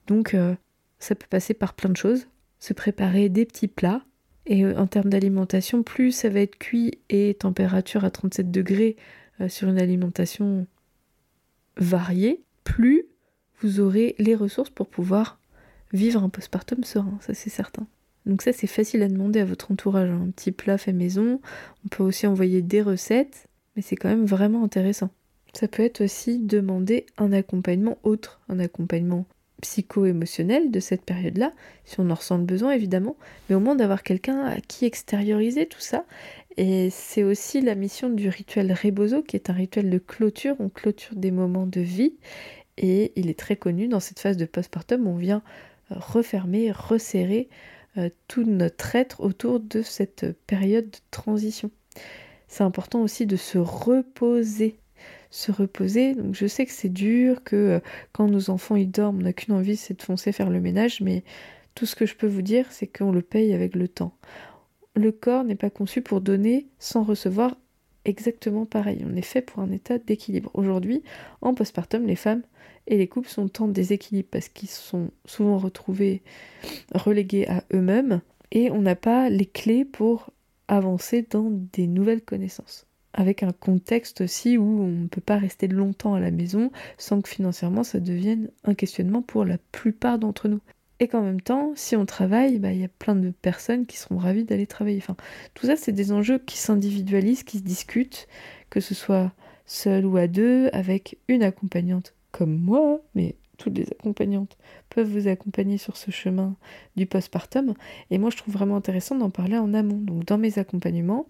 Donc 0.09 0.35
euh, 0.35 0.55
ça 0.99 1.15
peut 1.15 1.27
passer 1.31 1.55
par 1.55 1.75
plein 1.75 1.91
de 1.91 1.97
choses 1.97 2.27
se 2.59 2.73
préparer 2.73 3.29
des 3.29 3.45
petits 3.45 3.69
plats. 3.69 4.03
Et 4.47 4.65
en 4.65 4.87
termes 4.87 5.11
d'alimentation, 5.11 5.83
plus 5.83 6.13
ça 6.13 6.29
va 6.29 6.41
être 6.41 6.57
cuit 6.57 7.01
et 7.09 7.35
température 7.35 8.05
à 8.05 8.11
37 8.11 8.51
degrés 8.51 8.97
euh, 9.41 9.49
sur 9.49 9.69
une 9.69 9.79
alimentation 9.79 10.67
variée, 11.77 12.43
plus 12.65 13.07
vous 13.61 13.81
aurez 13.81 14.15
les 14.19 14.35
ressources 14.35 14.71
pour 14.71 14.89
pouvoir 14.89 15.39
vivre 15.93 16.23
un 16.23 16.29
postpartum 16.29 16.85
serein, 16.85 17.19
ça 17.21 17.35
c'est 17.35 17.51
certain. 17.51 17.87
Donc 18.27 18.43
ça 18.43 18.53
c'est 18.53 18.67
facile 18.67 19.03
à 19.03 19.09
demander 19.09 19.41
à 19.41 19.45
votre 19.45 19.71
entourage, 19.71 20.11
hein. 20.11 20.23
un 20.27 20.31
petit 20.31 20.53
plat 20.53 20.79
fait 20.79 20.93
maison, 20.93 21.41
on 21.85 21.89
peut 21.89 22.03
aussi 22.03 22.27
envoyer 22.27 22.61
des 22.61 22.83
recettes, 22.83 23.47
mais 23.75 23.83
c'est 23.83 23.97
quand 23.97 24.09
même 24.09 24.27
vraiment 24.27 24.65
intéressant. 24.65 25.11
Ça 25.55 25.69
peut 25.69 25.85
être 25.85 26.03
aussi 26.03 26.39
demander 26.39 27.07
un 27.17 27.33
accompagnement 27.33 27.99
autre, 28.03 28.41
un 28.49 28.59
accompagnement 28.59 29.27
psycho-émotionnel 29.63 30.71
de 30.71 30.81
cette 30.81 31.03
période-là, 31.03 31.53
si 31.85 31.99
on 32.01 32.11
en 32.11 32.15
ressent 32.15 32.37
le 32.37 32.45
besoin 32.45 32.73
évidemment, 32.73 33.17
mais 33.49 33.55
au 33.55 33.61
moins 33.61 33.75
d'avoir 33.75 34.03
quelqu'un 34.03 34.45
à 34.45 34.61
qui 34.61 34.85
extérioriser 34.85 35.67
tout 35.67 35.81
ça. 35.81 36.05
Et 36.57 36.89
c'est 36.91 37.23
aussi 37.23 37.61
la 37.61 37.75
mission 37.75 38.09
du 38.09 38.29
rituel 38.29 38.73
Rebozo, 38.73 39.23
qui 39.23 39.37
est 39.37 39.51
un 39.51 39.55
rituel 39.55 39.91
de 39.91 39.99
clôture, 39.99 40.57
on 40.59 40.69
clôture 40.69 41.15
des 41.15 41.31
moments 41.31 41.67
de 41.67 41.81
vie, 41.81 42.15
et 42.79 43.13
il 43.17 43.29
est 43.29 43.39
très 43.39 43.57
connu 43.57 43.89
dans 43.89 44.01
cette 44.01 44.21
phase 44.21 44.37
de 44.37 44.47
postpartum, 44.47 45.07
on 45.07 45.17
vient 45.17 45.43
euh, 45.93 45.97
refermer, 45.99 46.73
resserrer 46.73 47.49
euh, 47.99 48.09
tout 48.29 48.45
notre 48.45 48.97
être 48.97 49.21
autour 49.21 49.61
de 49.61 49.83
cette 49.83 50.33
période 50.47 50.91
de 50.91 50.99
transition. 51.11 51.71
C'est 52.49 52.65
important 52.65 53.03
aussi 53.03 53.27
de 53.27 53.37
se 53.37 53.59
reposer 53.59 54.79
se 55.31 55.53
reposer. 55.53 56.15
Donc 56.15 56.35
je 56.35 56.47
sais 56.47 56.67
que 56.67 56.73
c'est 56.73 56.89
dur, 56.89 57.43
que 57.45 57.57
euh, 57.57 57.81
quand 58.13 58.27
nos 58.29 58.51
enfants 58.51 58.77
ils 58.77 58.91
dorment, 58.91 59.19
on 59.19 59.23
n'a 59.23 59.33
qu'une 59.33 59.55
envie, 59.55 59.77
c'est 59.77 59.99
de 59.99 60.03
foncer 60.03 60.33
faire 60.33 60.51
le 60.51 60.61
ménage, 60.61 61.01
mais 61.01 61.25
tout 61.75 61.87
ce 61.87 61.95
que 61.95 62.07
je 62.07 62.15
peux 62.17 62.27
vous 62.27 62.43
dire, 62.43 62.67
c'est 62.71 62.87
qu'on 62.87 63.13
le 63.13 63.23
paye 63.23 63.53
avec 63.53 63.75
le 63.75 63.89
temps. 63.89 64.17
Le 64.97 65.13
corps 65.13 65.45
n'est 65.45 65.57
pas 65.57 65.69
conçu 65.69 66.01
pour 66.01 66.23
donner 66.23 66.69
sans 66.79 67.03
recevoir 67.03 67.55
exactement 68.07 68.65
pareil. 68.65 69.05
On 69.07 69.15
est 69.15 69.23
fait 69.23 69.43
pour 69.43 69.63
un 69.63 69.71
état 69.71 69.99
d'équilibre. 69.99 70.51
Aujourd'hui, 70.55 71.03
en 71.43 71.53
postpartum, 71.53 72.07
les 72.07 72.17
femmes 72.17 72.43
et 72.87 72.97
les 72.97 73.07
couples 73.07 73.29
sont 73.29 73.63
en 73.63 73.69
déséquilibre 73.69 74.29
parce 74.31 74.49
qu'ils 74.49 74.71
sont 74.71 75.11
souvent 75.27 75.59
retrouvés 75.59 76.23
relégués 76.95 77.47
à 77.47 77.63
eux-mêmes 77.75 78.23
et 78.53 78.71
on 78.71 78.81
n'a 78.81 78.97
pas 78.97 79.29
les 79.29 79.45
clés 79.45 79.85
pour 79.85 80.31
avancer 80.67 81.27
dans 81.31 81.51
des 81.51 81.87
nouvelles 81.87 82.23
connaissances 82.23 82.87
avec 83.17 83.43
un 83.43 83.53
contexte 83.53 84.21
aussi 84.21 84.59
où 84.59 84.83
on 84.83 84.89
ne 84.89 85.09
peut 85.09 85.23
pas 85.23 85.39
rester 85.39 85.69
longtemps 85.69 86.15
à 86.15 86.21
la 86.21 86.31
maison 86.31 86.71
sans 86.99 87.23
que 87.23 87.29
financièrement 87.29 87.83
ça 87.83 87.99
devienne 87.99 88.51
un 88.65 88.75
questionnement 88.75 89.23
pour 89.23 89.45
la 89.45 89.59
plupart 89.73 90.19
d'entre 90.19 90.49
nous. 90.49 90.61
Et 90.99 91.09
qu'en 91.09 91.23
même 91.23 91.41
temps, 91.41 91.73
si 91.75 91.95
on 91.95 92.07
travaille, 92.07 92.59
bah, 92.59 92.73
il 92.73 92.81
y 92.81 92.85
a 92.85 92.89
plein 92.89 93.17
de 93.17 93.31
personnes 93.31 93.87
qui 93.87 93.99
seront 93.99 94.17
ravies 94.17 94.45
d'aller 94.45 94.67
travailler. 94.67 94.99
Enfin, 94.99 95.17
tout 95.55 95.67
ça, 95.67 95.77
c'est 95.77 95.93
des 95.93 96.13
enjeux 96.13 96.39
qui 96.39 96.57
s'individualisent, 96.57 97.43
qui 97.43 97.59
se 97.59 97.63
discutent, 97.63 98.29
que 98.71 98.81
ce 98.81 98.95
soit 98.95 99.33
seul 99.67 100.07
ou 100.07 100.17
à 100.17 100.27
deux, 100.27 100.71
avec 100.73 101.19
une 101.29 101.43
accompagnante 101.43 102.15
comme 102.33 102.59
moi, 102.59 103.01
mais 103.15 103.35
toutes 103.59 103.77
les 103.77 103.91
accompagnantes 103.91 104.57
peuvent 104.91 105.09
vous 105.09 105.29
accompagner 105.29 105.79
sur 105.79 105.97
ce 105.97 106.11
chemin 106.11 106.57
du 106.97 107.07
postpartum. 107.07 107.75
Et 108.11 108.19
moi, 108.19 108.31
je 108.31 108.37
trouve 108.37 108.55
vraiment 108.55 108.77
intéressant 108.77 109.17
d'en 109.17 109.31
parler 109.31 109.59
en 109.59 109.75
amont. 109.75 109.99
Donc, 109.99 110.25
dans 110.25 110.39
mes 110.39 110.59
accompagnements, 110.59 111.27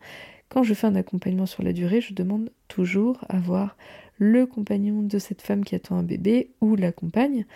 quand 0.49 0.63
je 0.63 0.75
fais 0.75 0.87
un 0.87 0.95
accompagnement 0.95 1.47
sur 1.47 1.63
la 1.63 1.73
durée, 1.73 2.01
je 2.01 2.15
demande 2.15 2.51
toujours 2.69 3.25
à 3.29 3.39
voir 3.39 3.77
le 4.19 4.47
compagnon 4.47 5.03
de 5.03 5.19
cette 5.19 5.43
femme 5.43 5.65
qui 5.65 5.75
attend 5.75 5.97
un 5.97 6.03
bébé 6.03 6.51
ou 6.61 6.77
la 6.77 6.93
compagne 6.93 7.47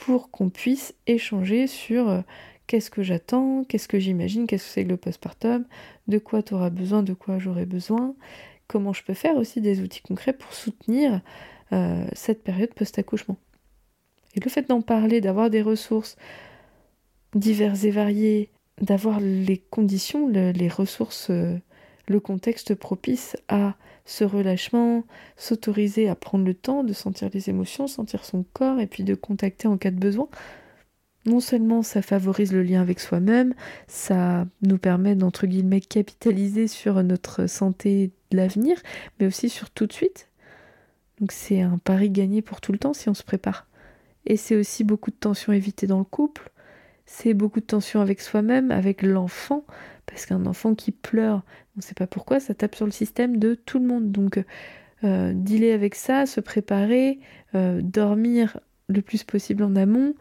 pour 0.00 0.30
qu'on 0.30 0.48
puisse 0.48 0.94
échanger 1.06 1.66
sur 1.66 2.08
euh, 2.08 2.20
qu'est-ce 2.66 2.90
que 2.90 3.02
j'attends, 3.02 3.64
qu'est-ce 3.64 3.86
que 3.86 3.98
j'imagine, 3.98 4.46
qu'est-ce 4.46 4.64
que 4.64 4.70
c'est 4.70 4.84
que 4.84 4.88
le 4.88 4.96
postpartum, 4.96 5.64
de 6.08 6.18
quoi 6.18 6.42
tu 6.42 6.54
auras 6.54 6.70
besoin, 6.70 7.02
de 7.02 7.12
quoi 7.12 7.38
j'aurai 7.38 7.66
besoin, 7.66 8.14
comment 8.66 8.92
je 8.92 9.04
peux 9.04 9.14
faire 9.14 9.36
aussi 9.36 9.60
des 9.60 9.80
outils 9.80 10.00
concrets 10.00 10.32
pour 10.32 10.52
soutenir 10.54 11.20
euh, 11.72 12.06
cette 12.14 12.42
période 12.42 12.72
post-accouchement. 12.74 13.36
Et 14.34 14.40
le 14.40 14.48
fait 14.48 14.68
d'en 14.68 14.80
parler, 14.80 15.20
d'avoir 15.20 15.50
des 15.50 15.62
ressources 15.62 16.16
diverses 17.34 17.84
et 17.84 17.90
variées, 17.90 18.50
d'avoir 18.80 19.20
les 19.20 19.58
conditions, 19.58 20.28
les 20.28 20.68
ressources 20.68 21.28
euh, 21.30 21.58
le 22.08 22.20
contexte 22.20 22.74
propice 22.74 23.36
à 23.48 23.74
ce 24.10 24.24
relâchement, 24.24 25.04
s'autoriser 25.36 26.08
à 26.08 26.16
prendre 26.16 26.44
le 26.44 26.54
temps 26.54 26.82
de 26.82 26.92
sentir 26.92 27.30
les 27.32 27.48
émotions, 27.48 27.86
sentir 27.86 28.24
son 28.24 28.44
corps 28.52 28.80
et 28.80 28.88
puis 28.88 29.04
de 29.04 29.14
contacter 29.14 29.68
en 29.68 29.78
cas 29.78 29.92
de 29.92 30.00
besoin. 30.00 30.28
Non 31.26 31.38
seulement 31.38 31.82
ça 31.82 32.02
favorise 32.02 32.52
le 32.52 32.64
lien 32.64 32.80
avec 32.80 32.98
soi-même, 32.98 33.54
ça 33.86 34.46
nous 34.62 34.78
permet 34.78 35.14
d'entre 35.14 35.46
guillemets 35.46 35.80
capitaliser 35.80 36.66
sur 36.66 37.00
notre 37.04 37.46
santé 37.46 38.10
de 38.32 38.36
l'avenir, 38.36 38.76
mais 39.20 39.26
aussi 39.26 39.48
sur 39.48 39.70
tout 39.70 39.86
de 39.86 39.92
suite. 39.92 40.28
Donc 41.20 41.30
c'est 41.30 41.60
un 41.60 41.78
pari 41.78 42.10
gagné 42.10 42.42
pour 42.42 42.60
tout 42.60 42.72
le 42.72 42.78
temps 42.78 42.94
si 42.94 43.08
on 43.08 43.14
se 43.14 43.22
prépare. 43.22 43.68
Et 44.26 44.36
c'est 44.36 44.56
aussi 44.56 44.82
beaucoup 44.82 45.12
de 45.12 45.16
tensions 45.16 45.52
évitées 45.52 45.86
dans 45.86 45.98
le 45.98 46.04
couple, 46.04 46.50
c'est 47.06 47.32
beaucoup 47.32 47.60
de 47.60 47.66
tensions 47.66 48.00
avec 48.00 48.20
soi-même, 48.20 48.72
avec 48.72 49.02
l'enfant, 49.02 49.64
parce 50.10 50.26
qu'un 50.26 50.44
enfant 50.46 50.74
qui 50.74 50.90
pleure, 50.90 51.42
on 51.76 51.78
ne 51.78 51.82
sait 51.82 51.94
pas 51.94 52.06
pourquoi, 52.06 52.40
ça 52.40 52.52
tape 52.52 52.74
sur 52.74 52.84
le 52.84 52.90
système 52.90 53.38
de 53.38 53.54
tout 53.54 53.78
le 53.78 53.86
monde. 53.86 54.10
Donc, 54.10 54.42
euh, 55.04 55.32
dealer 55.34 55.72
avec 55.72 55.94
ça, 55.94 56.26
se 56.26 56.40
préparer, 56.40 57.20
euh, 57.54 57.80
dormir 57.82 58.58
le 58.88 59.02
plus 59.02 59.22
possible 59.24 59.62
en 59.62 59.76
amont, 59.76 60.14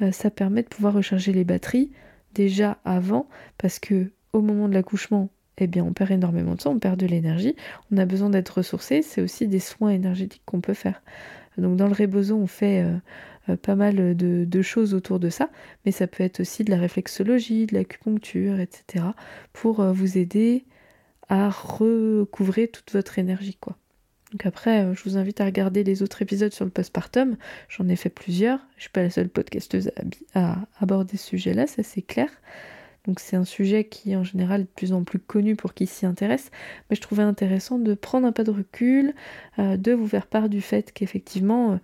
euh, 0.00 0.12
ça 0.12 0.30
permet 0.30 0.62
de 0.62 0.68
pouvoir 0.68 0.94
recharger 0.94 1.32
les 1.32 1.44
batteries 1.44 1.90
déjà 2.34 2.78
avant, 2.84 3.28
parce 3.58 3.78
que 3.78 4.12
au 4.32 4.40
moment 4.40 4.68
de 4.68 4.74
l'accouchement, 4.74 5.28
eh 5.58 5.66
bien, 5.66 5.84
on 5.84 5.92
perd 5.92 6.12
énormément 6.12 6.54
de 6.54 6.60
sang, 6.60 6.72
on 6.72 6.78
perd 6.78 6.98
de 6.98 7.06
l'énergie, 7.06 7.56
on 7.90 7.98
a 7.98 8.06
besoin 8.06 8.30
d'être 8.30 8.58
ressourcé, 8.58 9.02
c'est 9.02 9.20
aussi 9.20 9.48
des 9.48 9.58
soins 9.58 9.90
énergétiques 9.90 10.42
qu'on 10.46 10.62
peut 10.62 10.72
faire. 10.72 11.02
Donc, 11.58 11.76
dans 11.76 11.86
le 11.86 11.94
rebozo, 11.94 12.36
on 12.36 12.46
fait 12.46 12.84
euh, 13.48 13.56
pas 13.56 13.74
mal 13.74 14.16
de, 14.16 14.62
choses 14.62 14.94
autour 14.94 15.18
de 15.18 15.28
ça, 15.28 15.50
mais 15.84 15.92
ça 15.92 16.06
peut 16.06 16.22
être 16.22 16.40
aussi 16.40 16.62
de 16.62 16.70
la 16.70 16.78
réflexologie, 16.78 17.66
de 17.66 17.74
l'acupuncture, 17.74 18.60
etc. 18.60 19.06
pour 19.52 19.80
euh, 19.80 19.92
vous 19.92 20.16
aider 20.16 20.64
à 21.28 21.50
recouvrer 21.50 22.68
toute 22.68 22.92
votre 22.92 23.18
énergie, 23.18 23.56
quoi. 23.56 23.76
Donc 24.30 24.46
après, 24.46 24.84
euh, 24.84 24.94
je 24.94 25.02
vous 25.04 25.16
invite 25.16 25.40
à 25.40 25.44
regarder 25.44 25.84
les 25.84 26.02
autres 26.02 26.22
épisodes 26.22 26.52
sur 26.52 26.64
le 26.64 26.70
postpartum. 26.70 27.36
J'en 27.68 27.88
ai 27.88 27.96
fait 27.96 28.10
plusieurs. 28.10 28.60
Je 28.76 28.82
suis 28.82 28.90
pas 28.90 29.02
la 29.02 29.10
seule 29.10 29.28
podcasteuse 29.28 29.90
à, 30.34 30.58
aborder 30.80 31.16
ce 31.16 31.26
sujet-là, 31.26 31.66
ça 31.66 31.82
c'est 31.82 32.02
clair. 32.02 32.30
Donc 33.06 33.20
c'est 33.20 33.36
un 33.36 33.44
sujet 33.44 33.84
qui 33.84 34.16
en 34.16 34.24
général 34.24 34.62
est 34.62 34.64
de 34.64 34.68
plus 34.68 34.92
en 34.92 35.02
plus 35.02 35.18
connu 35.18 35.56
pour 35.56 35.74
qui 35.74 35.86
s'y 35.86 36.06
intéresse, 36.06 36.50
mais 36.88 36.96
je 36.96 37.00
trouvais 37.00 37.24
intéressant 37.24 37.78
de 37.78 37.94
prendre 37.94 38.26
un 38.26 38.32
pas 38.32 38.44
de 38.44 38.52
recul, 38.52 39.14
de 39.58 39.92
vous 39.92 40.06
faire 40.06 40.26
part 40.26 40.48
du 40.48 40.60
fait 40.60 40.92
qu'effectivement 40.92 41.80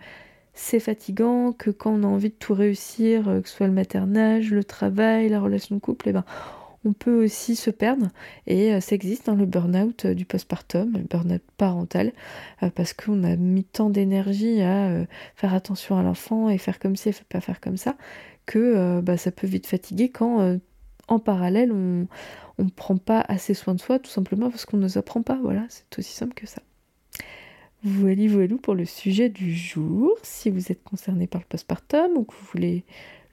c'est 0.58 0.80
fatigant, 0.80 1.52
que 1.52 1.70
quand 1.70 1.92
on 1.92 2.02
a 2.02 2.06
envie 2.06 2.30
de 2.30 2.34
tout 2.34 2.52
réussir, 2.52 3.28
euh, 3.28 3.40
que 3.40 3.48
ce 3.48 3.56
soit 3.56 3.68
le 3.68 3.72
maternage, 3.72 4.50
le 4.50 4.64
travail, 4.64 5.28
la 5.28 5.40
relation 5.40 5.76
de 5.76 5.80
couple, 5.80 6.08
eh 6.08 6.12
ben, 6.12 6.24
on 6.84 6.92
peut 6.92 7.24
aussi 7.24 7.54
se 7.54 7.70
perdre. 7.70 8.08
Et 8.46 8.74
euh, 8.74 8.80
ça 8.80 8.94
existe, 8.94 9.28
hein, 9.28 9.36
le 9.36 9.46
burn-out 9.46 10.06
euh, 10.06 10.14
du 10.14 10.24
postpartum, 10.24 10.92
le 10.94 11.04
burn-out 11.04 11.42
parental, 11.56 12.12
euh, 12.62 12.70
parce 12.70 12.92
qu'on 12.92 13.22
a 13.22 13.36
mis 13.36 13.64
tant 13.64 13.88
d'énergie 13.88 14.60
à 14.62 15.06
faire 15.36 15.54
attention 15.54 15.96
à 15.96 16.02
l'enfant 16.02 16.48
et 16.48 16.58
faire 16.58 16.78
comme 16.80 16.96
ci 16.96 17.10
et 17.10 17.14
pas 17.28 17.40
faire 17.40 17.60
comme 17.60 17.76
ça, 17.76 17.96
que 18.46 19.00
bah, 19.00 19.16
ça 19.16 19.30
peut 19.30 19.46
vite 19.46 19.66
fatiguer 19.66 20.08
quand 20.08 20.58
en 21.08 21.18
parallèle 21.18 21.72
on 22.58 22.64
ne 22.64 22.70
prend 22.70 22.96
pas 22.96 23.24
assez 23.28 23.54
soin 23.54 23.74
de 23.74 23.80
soi, 23.80 23.98
tout 23.98 24.10
simplement 24.10 24.50
parce 24.50 24.66
qu'on 24.66 24.76
ne 24.76 24.82
nous 24.82 24.98
apprend 24.98 25.22
pas. 25.22 25.38
Voilà, 25.40 25.64
c'est 25.68 25.98
aussi 25.98 26.12
simple 26.12 26.34
que 26.34 26.46
ça. 26.46 26.62
Voilà, 27.84 28.26
voilà 28.28 28.56
pour 28.60 28.74
le 28.74 28.84
sujet 28.84 29.28
du 29.28 29.54
jour? 29.54 30.10
Si 30.22 30.50
vous 30.50 30.72
êtes 30.72 30.82
concerné 30.82 31.28
par 31.28 31.40
le 31.40 31.46
postpartum 31.48 32.16
ou 32.16 32.24
que 32.24 32.34
vous 32.34 32.46
voulez 32.52 32.84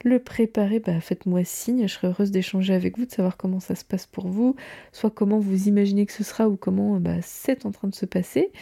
le 0.04 0.20
préparer, 0.20 0.78
bah, 0.78 1.00
faites-moi 1.00 1.42
signe, 1.42 1.88
je 1.88 1.94
serai 1.94 2.06
heureuse 2.08 2.30
d'échanger 2.30 2.74
avec 2.74 2.96
vous, 2.96 3.06
de 3.06 3.10
savoir 3.10 3.36
comment 3.36 3.58
ça 3.58 3.74
se 3.74 3.84
passe 3.84 4.06
pour 4.06 4.28
vous, 4.28 4.54
soit 4.92 5.10
comment 5.10 5.40
vous 5.40 5.66
imaginez 5.66 6.06
que 6.06 6.12
ce 6.12 6.22
sera 6.22 6.48
ou 6.48 6.56
comment 6.56 7.00
bah, 7.00 7.20
c'est 7.22 7.66
en 7.66 7.72
train 7.72 7.88
de 7.88 7.94
se 7.94 8.06
passer. 8.06 8.52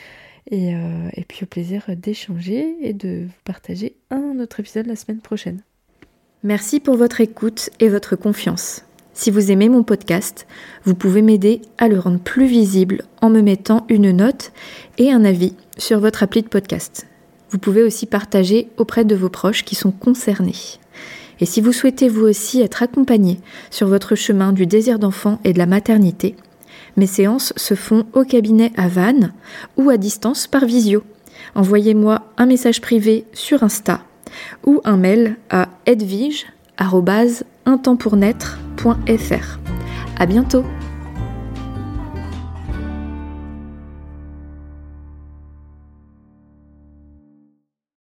Et, 0.50 0.74
euh, 0.74 1.09
et 1.14 1.24
puis 1.24 1.44
au 1.44 1.46
plaisir 1.46 1.85
d'échanger 1.96 2.77
et 2.81 2.92
de 2.92 3.24
vous 3.27 3.42
partager 3.44 3.96
un 4.11 4.38
autre 4.40 4.61
épisode 4.61 4.87
la 4.87 4.96
semaine 4.96 5.20
prochaine. 5.20 5.62
Merci 6.42 6.81
pour 6.81 6.96
votre 6.96 7.20
écoute 7.20 7.70
et 7.81 7.88
votre 7.88 8.16
confiance. 8.16 8.85
Si 9.16 9.31
vous 9.31 9.53
aimez 9.53 9.68
mon 9.68 9.85
podcast, 9.85 10.44
vous 10.85 10.96
pouvez 10.96 11.22
m'aider 11.22 11.62
à 11.79 11.87
le 11.87 12.00
rendre 12.00 12.18
plus 12.18 12.46
visible 12.46 13.05
en 13.22 13.31
me 13.31 13.42
mettant 13.42 13.87
une 13.88 14.11
note 14.11 14.50
et 14.98 15.12
un 15.12 15.24
avis 15.24 15.55
sur 15.79 16.00
votre 16.00 16.24
appli 16.24 16.42
de 16.42 16.48
podcast. 16.48 17.07
Vous 17.50 17.59
pouvez 17.59 17.85
aussi 17.85 18.07
partager 18.07 18.68
auprès 18.77 19.05
de 19.05 19.14
vos 19.14 19.29
proches 19.29 19.64
qui 19.64 19.77
sont 19.77 19.92
concernés. 19.92 20.57
Et 21.38 21.46
si 21.46 21.61
vous 21.61 21.72
souhaitez 21.72 22.09
vous 22.09 22.24
aussi 22.24 22.61
être 22.61 22.83
accompagné 22.83 23.38
sur 23.70 23.87
votre 23.87 24.16
chemin 24.16 24.53
du 24.53 24.66
désir 24.66 24.98
d'enfant 24.98 25.38
et 25.44 25.53
de 25.53 25.59
la 25.59 25.66
maternité, 25.66 26.35
mes 26.96 27.07
séances 27.07 27.53
se 27.57 27.74
font 27.74 28.07
au 28.14 28.24
cabinet 28.24 28.72
à 28.77 28.88
Vannes 28.88 29.33
ou 29.77 29.90
à 29.90 29.96
distance 29.96 30.48
par 30.48 30.64
visio. 30.64 31.05
Envoyez-moi 31.55 32.22
un 32.37 32.46
message 32.46 32.81
privé 32.81 33.27
sur 33.33 33.62
Insta 33.62 34.00
ou 34.66 34.81
un 34.85 34.96
mail 34.96 35.37
à 35.50 35.68
edvige.intempournaître.fr. 37.66 39.59
À 40.18 40.27
bientôt! 40.27 40.64